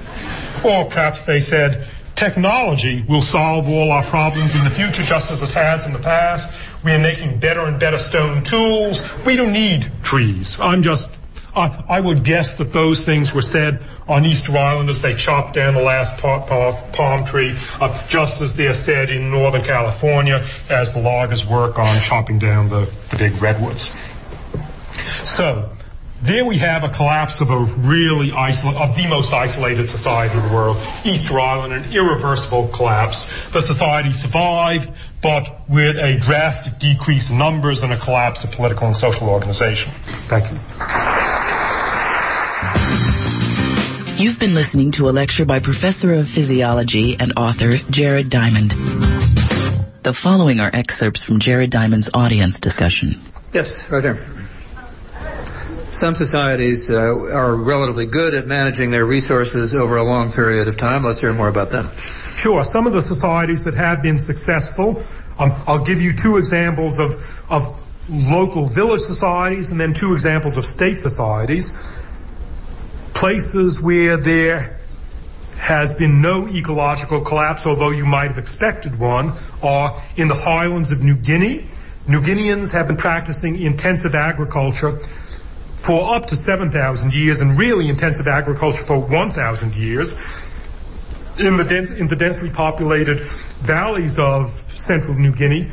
Or 0.66 0.90
perhaps 0.90 1.22
they 1.28 1.40
said, 1.40 1.86
technology 2.16 3.06
will 3.08 3.22
solve 3.22 3.68
all 3.68 3.92
our 3.92 4.10
problems 4.10 4.56
in 4.56 4.64
the 4.64 4.74
future 4.74 5.06
just 5.06 5.30
as 5.30 5.44
it 5.44 5.54
has 5.54 5.86
in 5.86 5.94
the 5.94 6.02
past. 6.02 6.50
We 6.84 6.92
are 6.92 7.02
making 7.02 7.40
better 7.40 7.66
and 7.66 7.80
better 7.80 8.00
stone 8.00 8.44
tools. 8.44 9.02
We 9.26 9.36
don't 9.36 9.54
need 9.54 9.92
trees. 10.04 10.58
I'm 10.60 10.82
just 10.82 11.08
I, 11.56 11.86
I 11.88 12.00
would 12.00 12.24
guess 12.26 12.58
that 12.58 12.74
those 12.74 13.06
things 13.06 13.32
were 13.34 13.46
said 13.46 13.80
on 14.08 14.26
Easter 14.26 14.58
Island 14.58 14.90
as 14.90 15.02
they 15.02 15.16
chopped 15.16 15.56
down 15.56 15.76
the 15.76 15.82
last 15.82 16.20
pa- 16.20 16.46
pa- 16.48 16.92
palm 16.94 17.26
tree, 17.26 17.54
uh, 17.80 18.08
just 18.10 18.42
as 18.42 18.58
they're 18.58 18.74
said 18.74 19.10
in 19.10 19.30
Northern 19.30 19.64
California 19.64 20.42
as 20.70 20.94
the 20.94 21.00
loggers 21.00 21.46
work 21.50 21.78
on 21.78 22.02
chopping 22.02 22.40
down 22.40 22.70
the, 22.70 22.90
the 23.12 23.18
big 23.18 23.42
redwoods. 23.42 23.90
So, 25.26 25.70
there 26.26 26.46
we 26.46 26.58
have 26.58 26.84
a 26.84 26.90
collapse 26.90 27.42
of 27.42 27.50
a 27.52 27.60
really 27.84 28.32
isol- 28.32 28.80
of 28.80 28.96
the 28.96 29.08
most 29.08 29.34
isolated 29.34 29.90
society 29.90 30.36
in 30.38 30.44
the 30.48 30.54
world, 30.54 30.78
Easter 31.04 31.40
Island, 31.40 31.74
an 31.74 31.92
irreversible 31.92 32.72
collapse. 32.76 33.20
The 33.52 33.62
society 33.62 34.14
survived, 34.14 34.88
but 35.22 35.44
with 35.70 35.98
a 36.00 36.20
drastic 36.24 36.80
decrease 36.80 37.30
in 37.30 37.38
numbers 37.38 37.84
and 37.84 37.92
a 37.92 38.00
collapse 38.00 38.44
of 38.48 38.56
political 38.56 38.88
and 38.88 38.96
social 38.96 39.28
organization. 39.30 39.92
Thank 40.32 40.48
you. 40.48 40.58
You've 44.16 44.40
been 44.40 44.56
listening 44.56 44.94
to 44.94 45.10
a 45.10 45.12
lecture 45.12 45.46
by 45.46 45.60
Professor 45.60 46.14
of 46.14 46.28
Physiology 46.28 47.18
and 47.20 47.34
author 47.36 47.76
Jared 47.92 48.30
Diamond. 48.30 48.72
The 50.04 50.16
following 50.16 50.60
are 50.60 50.72
excerpts 50.74 51.24
from 51.24 51.40
Jared 51.40 51.72
Diamond's 51.72 52.10
audience 52.14 52.60
discussion. 52.60 53.20
Yes, 53.54 53.88
right 53.92 54.02
there. 54.02 54.16
Some 56.00 56.16
societies 56.16 56.90
uh, 56.90 56.96
are 56.96 57.56
relatively 57.56 58.08
good 58.10 58.34
at 58.34 58.48
managing 58.48 58.90
their 58.90 59.06
resources 59.06 59.74
over 59.74 59.98
a 59.98 60.04
long 60.04 60.32
period 60.32 60.68
of 60.68 60.78
time. 60.78 61.04
Let's 61.04 61.22
hear 61.22 61.34
more 61.34 61.50
about 61.50 61.72
them. 61.72 61.94
Sure. 62.38 62.64
Some 62.64 62.88
of 62.88 62.94
the 62.94 63.02
societies 63.02 63.64
that 63.66 63.76
have 63.76 64.02
been 64.02 64.18
successful, 64.18 64.98
um, 65.38 65.54
I'll 65.68 65.86
give 65.86 66.00
you 66.00 66.12
two 66.18 66.38
examples 66.38 67.00
of, 67.00 67.12
of 67.50 67.78
local 68.10 68.68
village 68.74 69.02
societies 69.02 69.70
and 69.70 69.80
then 69.80 69.94
two 69.94 70.14
examples 70.14 70.58
of 70.58 70.66
state 70.66 71.00
societies 71.00 71.70
places 73.14 73.80
where 73.82 74.18
there 74.18 74.76
has 75.56 75.94
been 75.94 76.22
no 76.22 76.48
ecological 76.50 77.24
collapse, 77.24 77.64
although 77.66 77.92
you 77.92 78.04
might 78.04 78.28
have 78.28 78.38
expected 78.38 79.00
one, 79.00 79.32
are 79.62 79.96
in 80.18 80.28
the 80.28 80.36
highlands 80.36 80.92
of 80.92 81.00
New 81.00 81.16
Guinea. 81.16 81.64
New 82.10 82.20
Guineans 82.20 82.74
have 82.74 82.88
been 82.88 82.98
practicing 82.98 83.62
intensive 83.62 84.14
agriculture 84.14 85.00
for 85.86 86.16
up 86.16 86.26
to 86.28 86.36
7,000 86.36 87.14
years 87.14 87.42
and 87.42 87.60
really 87.60 87.90
intensive 87.90 88.28
agriculture 88.28 88.84
for 88.88 89.00
1,000 89.00 89.76
years. 89.76 90.14
In 91.40 91.58
the, 91.58 91.66
dense, 91.68 91.92
in 91.92 92.08
the 92.08 92.16
densely 92.16 92.50
populated 92.54 93.20
valleys 93.66 94.18
of 94.20 94.50
central 94.76 95.18
New 95.18 95.34
Guinea, 95.34 95.70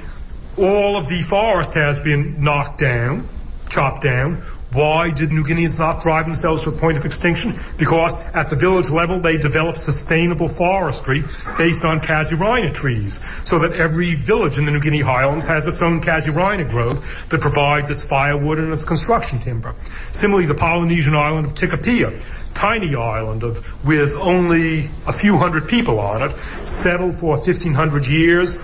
all 0.59 0.97
of 0.97 1.09
the 1.09 1.23
forest 1.29 1.75
has 1.75 2.01
been 2.01 2.43
knocked 2.43 2.81
down, 2.81 3.29
chopped 3.69 4.03
down. 4.03 4.43
Why 4.73 5.11
did 5.11 5.35
New 5.35 5.43
Guineans 5.43 5.83
not 5.83 6.03
drive 6.03 6.27
themselves 6.31 6.63
to 6.63 6.71
a 6.71 6.79
point 6.79 6.95
of 6.95 7.03
extinction? 7.03 7.59
Because 7.75 8.15
at 8.39 8.55
the 8.55 8.59
village 8.59 8.87
level 8.87 9.19
they 9.19 9.35
developed 9.35 9.83
sustainable 9.83 10.47
forestry 10.47 11.27
based 11.59 11.83
on 11.83 11.99
casuarina 11.99 12.71
trees, 12.71 13.19
so 13.43 13.59
that 13.67 13.75
every 13.75 14.15
village 14.15 14.63
in 14.63 14.67
the 14.67 14.71
New 14.71 14.79
Guinea 14.79 15.03
highlands 15.03 15.43
has 15.43 15.67
its 15.67 15.83
own 15.83 15.99
casuarina 15.99 16.71
grove 16.71 17.03
that 17.35 17.43
provides 17.43 17.91
its 17.91 18.07
firewood 18.07 18.63
and 18.63 18.71
its 18.71 18.87
construction 18.87 19.43
timber. 19.43 19.75
Similarly, 20.15 20.47
the 20.47 20.55
Polynesian 20.55 21.19
island 21.19 21.51
of 21.51 21.59
Tikopia, 21.59 22.15
tiny 22.55 22.95
island 22.95 23.43
of, 23.43 23.59
with 23.83 24.15
only 24.15 24.87
a 25.03 25.15
few 25.19 25.35
hundred 25.35 25.67
people 25.67 25.99
on 25.99 26.23
it, 26.23 26.31
settled 26.83 27.19
for 27.19 27.43
1500 27.43 28.07
years, 28.07 28.55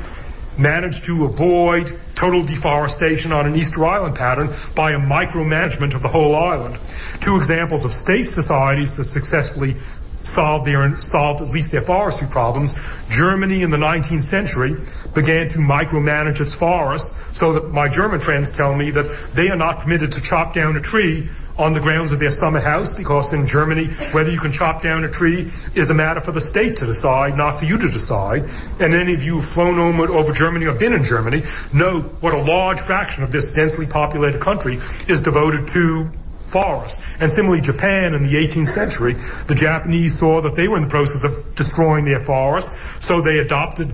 managed 0.59 1.05
to 1.07 1.25
avoid 1.25 1.89
total 2.19 2.45
deforestation 2.45 3.33
on 3.33 3.47
an 3.47 3.57
Easter 3.57 3.85
Island 3.85 4.17
pattern 4.17 4.49
by 4.75 4.93
a 4.93 4.99
micromanagement 4.99 5.95
of 5.95 6.03
the 6.03 6.09
whole 6.09 6.35
island. 6.35 6.79
Two 7.25 7.37
examples 7.37 7.85
of 7.85 7.93
state 7.93 8.29
societies 8.29 8.97
that 8.97 9.09
successfully 9.09 9.77
solved 10.23 10.67
their 10.67 11.01
solved 11.01 11.43
at 11.43 11.51
least 11.51 11.71
their 11.71 11.83
forestry 11.83 12.27
problems. 12.31 12.75
Germany 13.11 13.63
in 13.63 13.71
the 13.71 13.77
19th 13.77 14.27
century 14.29 14.75
began 15.15 15.49
to 15.51 15.59
micromanage 15.59 16.41
its 16.41 16.55
forests 16.55 17.13
so 17.33 17.55
that 17.55 17.71
my 17.71 17.89
German 17.89 18.21
friends 18.21 18.51
tell 18.57 18.75
me 18.75 18.91
that 18.91 19.07
they 19.37 19.49
are 19.49 19.57
not 19.57 19.83
permitted 19.83 20.11
to 20.13 20.21
chop 20.23 20.55
down 20.55 20.77
a 20.77 20.83
tree 20.83 21.29
on 21.59 21.73
the 21.73 21.81
grounds 21.81 22.13
of 22.13 22.21
their 22.21 22.31
summer 22.31 22.61
house 22.61 22.93
because 22.93 23.33
in 23.33 23.49
Germany, 23.49 23.89
whether 24.13 24.31
you 24.31 24.39
can 24.39 24.53
chop 24.53 24.83
down 24.83 25.05
a 25.05 25.11
tree 25.11 25.49
is 25.75 25.89
a 25.91 25.95
matter 25.95 26.21
for 26.21 26.33
the 26.33 26.41
state 26.41 26.77
to 26.77 26.87
decide, 26.87 27.37
not 27.37 27.59
for 27.59 27.65
you 27.65 27.79
to 27.81 27.91
decide. 27.91 28.45
And 28.81 28.93
any 28.93 29.15
of 29.15 29.23
you 29.23 29.41
who've 29.41 29.53
flown 29.57 29.81
over, 29.81 30.13
over 30.13 30.33
Germany 30.33 30.67
or 30.67 30.77
been 30.77 30.93
in 30.93 31.05
Germany 31.05 31.43
know 31.73 32.13
what 32.21 32.35
a 32.35 32.41
large 32.41 32.81
fraction 32.85 33.25
of 33.25 33.33
this 33.33 33.49
densely 33.57 33.87
populated 33.89 34.41
country 34.41 34.77
is 35.09 35.25
devoted 35.25 35.69
to 35.73 36.13
forests. 36.53 37.01
And 37.21 37.33
similarly, 37.33 37.61
Japan 37.61 38.15
in 38.15 38.23
the 38.23 38.37
18th 38.37 38.73
century, 38.73 39.15
the 39.49 39.57
Japanese 39.57 40.19
saw 40.19 40.43
that 40.43 40.55
they 40.55 40.69
were 40.69 40.77
in 40.77 40.85
the 40.85 40.93
process 40.93 41.25
of 41.25 41.57
destroying 41.57 42.05
their 42.05 42.25
forests, 42.25 42.71
so 43.01 43.21
they 43.23 43.39
adopted 43.39 43.91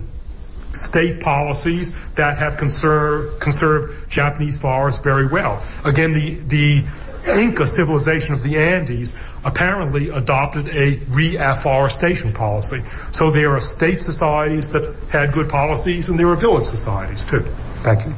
state 0.73 1.21
policies 1.21 1.93
that 2.17 2.39
have 2.39 2.57
conserved, 2.57 3.41
conserved 3.41 3.93
Japanese 4.09 4.59
forests 4.59 5.01
very 5.05 5.29
well. 5.31 5.61
Again, 5.85 6.13
the, 6.13 6.41
the 6.49 6.85
Inca 7.27 7.67
civilization 7.67 8.35
of 8.35 8.43
the 8.43 8.59
Andes 8.59 9.13
apparently 9.45 10.09
adopted 10.11 10.69
a 10.69 10.99
reforestation 11.11 12.33
policy. 12.33 12.83
So 13.13 13.31
there 13.31 13.55
are 13.55 13.61
state 13.61 14.01
societies 14.01 14.71
that 14.73 14.95
had 15.11 15.33
good 15.33 15.49
policies, 15.49 16.09
and 16.09 16.19
there 16.19 16.29
are 16.29 16.37
village 16.39 16.67
societies 16.67 17.27
too. 17.29 17.43
Thank 17.83 18.07
you. 18.07 18.13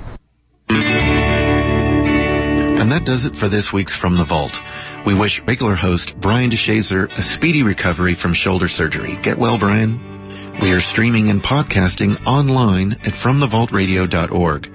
And 2.80 2.92
that 2.92 3.04
does 3.04 3.24
it 3.24 3.34
for 3.36 3.48
this 3.48 3.70
week's 3.72 3.96
From 3.96 4.16
the 4.16 4.24
Vault. 4.24 4.52
We 5.06 5.18
wish 5.18 5.40
regular 5.46 5.74
host 5.74 6.14
Brian 6.20 6.50
DeShazo 6.50 7.10
a 7.12 7.22
speedy 7.22 7.62
recovery 7.62 8.16
from 8.20 8.34
shoulder 8.34 8.68
surgery. 8.68 9.18
Get 9.22 9.38
well, 9.38 9.58
Brian. 9.58 10.13
We 10.62 10.70
are 10.70 10.78
streaming 10.80 11.30
and 11.30 11.42
podcasting 11.42 12.24
online 12.26 12.92
at 13.02 13.14
FromTheVaultRadio.org. 13.18 14.70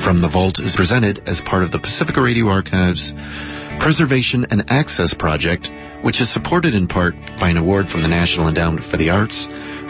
From 0.06 0.22
the 0.22 0.30
Vault 0.30 0.60
is 0.60 0.76
presented 0.76 1.24
as 1.26 1.42
part 1.42 1.64
of 1.64 1.72
the 1.72 1.80
Pacifica 1.80 2.22
Radio 2.22 2.48
Archives 2.48 3.12
Preservation 3.80 4.46
and 4.50 4.64
Access 4.68 5.14
Project, 5.14 5.70
which 6.04 6.22
is 6.22 6.32
supported 6.32 6.74
in 6.74 6.88
part 6.88 7.16
by 7.40 7.50
an 7.50 7.58
award 7.58 7.88
from 7.88 8.02
the 8.02 8.08
National 8.08 8.48
Endowment 8.48 8.86
for 8.90 8.98
the 8.98 9.10
Arts, 9.10 9.48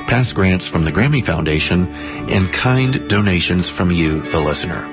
past 0.07 0.35
grants 0.35 0.67
from 0.69 0.85
the 0.85 0.91
Grammy 0.91 1.25
Foundation, 1.25 1.87
and 2.29 2.53
kind 2.53 3.09
donations 3.09 3.71
from 3.77 3.91
you, 3.91 4.21
the 4.31 4.39
listener. 4.39 4.85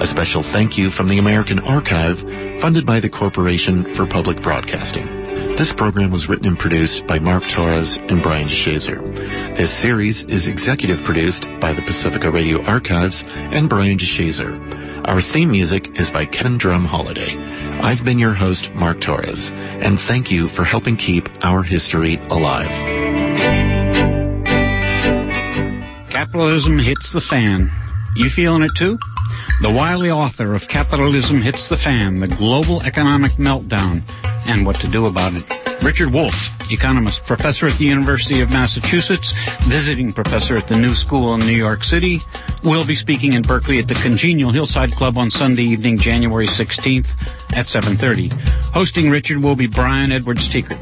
A 0.00 0.06
special 0.06 0.42
thank 0.42 0.78
you 0.78 0.90
from 0.90 1.08
the 1.08 1.18
American 1.18 1.58
Archive, 1.60 2.16
funded 2.60 2.86
by 2.86 3.00
the 3.00 3.10
Corporation 3.10 3.94
for 3.96 4.06
Public 4.06 4.42
Broadcasting. 4.42 5.06
This 5.54 5.72
program 5.76 6.10
was 6.10 6.28
written 6.28 6.46
and 6.50 6.58
produced 6.58 7.06
by 7.06 7.20
Mark 7.20 7.44
Torres 7.54 7.96
and 8.10 8.22
Brian 8.22 8.48
DeShazo. 8.48 9.56
This 9.56 9.70
series 9.82 10.24
is 10.26 10.48
executive 10.48 11.04
produced 11.04 11.46
by 11.60 11.70
the 11.70 11.82
Pacifica 11.86 12.30
Radio 12.30 12.58
Archives 12.62 13.22
and 13.26 13.68
Brian 13.68 13.98
DeShazo. 13.98 14.83
Our 15.06 15.20
theme 15.20 15.50
music 15.50 16.00
is 16.00 16.10
by 16.10 16.24
Ken 16.24 16.56
Drum 16.56 16.86
Holiday. 16.86 17.36
I've 17.36 18.02
been 18.06 18.18
your 18.18 18.32
host, 18.32 18.70
Mark 18.74 19.02
Torres, 19.02 19.50
and 19.52 19.98
thank 20.08 20.30
you 20.30 20.48
for 20.56 20.64
helping 20.64 20.96
keep 20.96 21.26
our 21.42 21.62
history 21.62 22.16
alive. 22.30 22.72
Capitalism 26.10 26.78
hits 26.78 27.12
the 27.12 27.20
fan. 27.20 27.70
You 28.16 28.30
feeling 28.34 28.62
it 28.62 28.70
too? 28.78 28.96
The 29.62 29.70
wily 29.70 30.10
author 30.10 30.54
of 30.54 30.62
Capitalism 30.66 31.40
Hits 31.40 31.68
the 31.68 31.76
Fan, 31.76 32.18
The 32.18 32.26
Global 32.26 32.82
Economic 32.82 33.38
Meltdown, 33.38 34.02
and 34.48 34.66
What 34.66 34.80
to 34.80 34.90
Do 34.90 35.06
About 35.06 35.36
It. 35.36 35.46
Richard 35.84 36.10
Wolff, 36.10 36.34
economist, 36.72 37.20
professor 37.28 37.68
at 37.68 37.76
the 37.76 37.84
University 37.84 38.40
of 38.40 38.48
Massachusetts, 38.48 39.28
visiting 39.68 40.12
professor 40.12 40.56
at 40.56 40.66
the 40.66 40.76
New 40.80 40.96
School 40.96 41.34
in 41.34 41.44
New 41.44 41.56
York 41.56 41.84
City, 41.84 42.20
will 42.64 42.86
be 42.86 42.96
speaking 42.96 43.34
in 43.34 43.42
Berkeley 43.44 43.78
at 43.78 43.86
the 43.86 44.00
Congenial 44.00 44.52
Hillside 44.52 44.96
Club 44.96 45.20
on 45.20 45.28
Sunday 45.28 45.68
evening, 45.68 46.00
January 46.00 46.48
16th 46.48 47.08
at 47.52 47.68
7.30. 47.68 48.32
Hosting 48.72 49.10
Richard 49.10 49.42
will 49.42 49.56
be 49.56 49.68
Brian 49.68 50.10
Edwards 50.10 50.48
Tiekert. 50.48 50.72